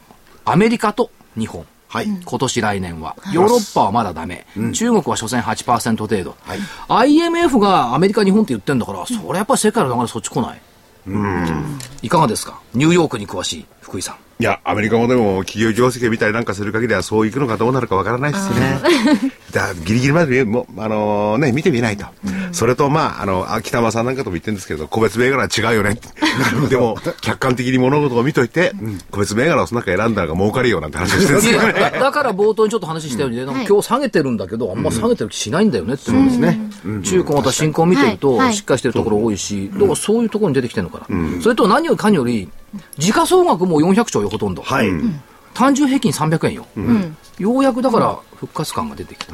[0.45, 1.65] アメリカと日本。
[1.89, 2.07] はい。
[2.07, 3.17] 今年来年は。
[3.33, 4.47] ヨーロッパはまだダメ。
[4.73, 6.37] 中国は所詮8%程度。
[6.43, 6.61] はい
[7.19, 10.61] IMF がアメリカ、日本って言ってんだから、それやっぱり世界の流れそっち来ない？
[12.03, 12.61] いかがですか？
[12.75, 14.17] ニューヨークに詳しい福井さん。
[14.39, 18.81] いや、アメリカもでも企業業績を見たりなんかする限りはそういくのかどうなるかわからないですね。
[19.53, 22.07] だギリギリまでもう、あのね、見てみないと。
[22.53, 26.09] それと、まあ、あの、あ北間さんなんかとも言ってるんですけど、個別銘柄は違うよねって。
[26.71, 28.73] でも、客観的に物事を見といて、
[29.11, 31.67] 個別銘柄をその中選んだのが儲かるよなんて話をしてるんですいよね。
[31.79, 36.59] やだだから冒頭にちょっと話したようにね、なんか今日下げてるんだけど、あんま下げてる気しないんだよねって、そうですね。
[37.03, 41.43] 中古また新興見てるとはいはいしっかりしてるところ多いし、だからそういうところに出てきてるのかな。
[41.43, 42.49] それと何よりかにより、
[42.99, 44.63] 時価総額も400兆よ、ほとんど。
[44.63, 44.89] はい。
[45.55, 46.67] 単純平均300円よ。
[47.39, 49.33] ようやくだから復活感が出てきた。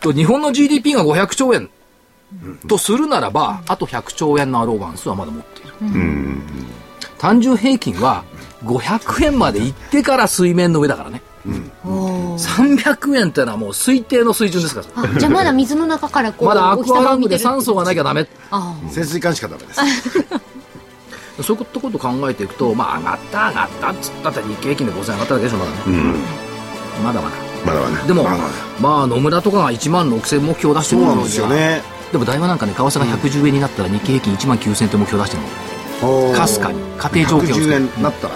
[0.00, 1.70] と日本の GDP が500兆円
[2.68, 5.72] とするならば、あと100兆円のアローバンスはまだ持っている。
[7.18, 8.24] 単純平均は
[8.64, 11.22] 500円まで行ってから水面の上だからね。
[11.46, 15.02] 300円ってのはもう推定の水準ですから。
[15.02, 18.28] あじゃあまだ水の中からこう、 まだアクアラングで酸素がなきゃダメ。
[18.50, 19.80] あ潜水艦しかダメです。
[21.42, 25.76] そういうこと考えていくと、まあ上がった上がったっつったって日経平均で5000円上がっただけでしょ、まだね。
[27.02, 27.36] まだまだ。
[27.64, 28.04] まだまだ。
[28.06, 31.82] でも、まだまだまあ野村とかが1万6000目標出してるんですよね。
[32.12, 35.42] でも大和なんかね、為替が110円になったら日経平均1万9000って目標出してる
[36.32, 36.32] の。
[36.34, 38.34] かすかに家庭条件をつけ110て円になったら。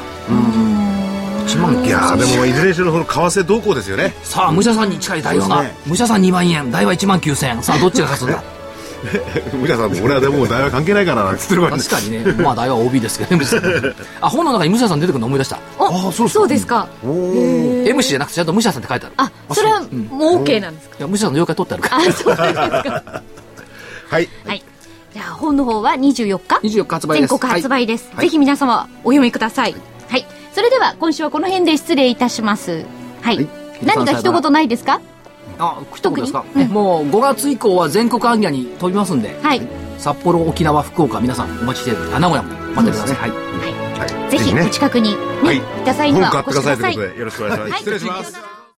[1.46, 4.14] 1万9000いやーでもいずれにしろ為替動向ですよね。
[4.22, 7.62] さあ、武者さんに近い大和が、ね武者さん2万円、大和1万9000円。
[7.62, 8.42] さあ、どっちが勝つんだ？
[9.54, 13.44] 皆さんも俺はでも大は関係ないからなって言ってるからね確かにね、まあ大和 OB ですけどね。
[14.20, 15.58] あ、本の中に武者さん出てくるの思い出した。
[15.78, 16.88] あそうですか。
[17.04, 17.84] おー。
[17.84, 19.14] MC じゃなくてちゃんと武者さんって書いてある。
[19.18, 20.96] あ、それはもう OK なんですか？
[20.98, 21.96] いや、武者さんの妖怪取ってあるから。
[21.96, 23.22] あ、そうですか。
[24.10, 24.28] はい。
[24.46, 24.62] はい。
[25.12, 27.30] じゃあ本の方は24日？24日発売です。
[27.30, 29.74] 全国発売です、ぜひ皆様お読みください。
[30.08, 30.26] はい。
[30.54, 32.84] それでは今週はこの辺で失礼いたします。
[33.22, 33.48] はい、はい。
[33.84, 35.00] 何か一言ないですか？
[35.58, 39.60] あ、一言ですか、特にねもう5月以降は全国アンギャに飛びますんで、はい、
[39.98, 42.14] 札幌、沖縄、福岡、皆さんお待ちしている。
[42.14, 43.16] あ名古屋も待ってください。
[43.16, 43.30] はい。
[43.30, 43.36] は
[44.06, 44.10] い。
[44.10, 44.30] はい。
[44.30, 44.62] ぜひね。
[44.62, 45.56] お近くに、ねはい。
[45.56, 47.70] いた際にはお本買ってく越しくださいださいということでよろしくお願いします。
[47.70, 47.78] はい。
[47.78, 48.53] 失礼します。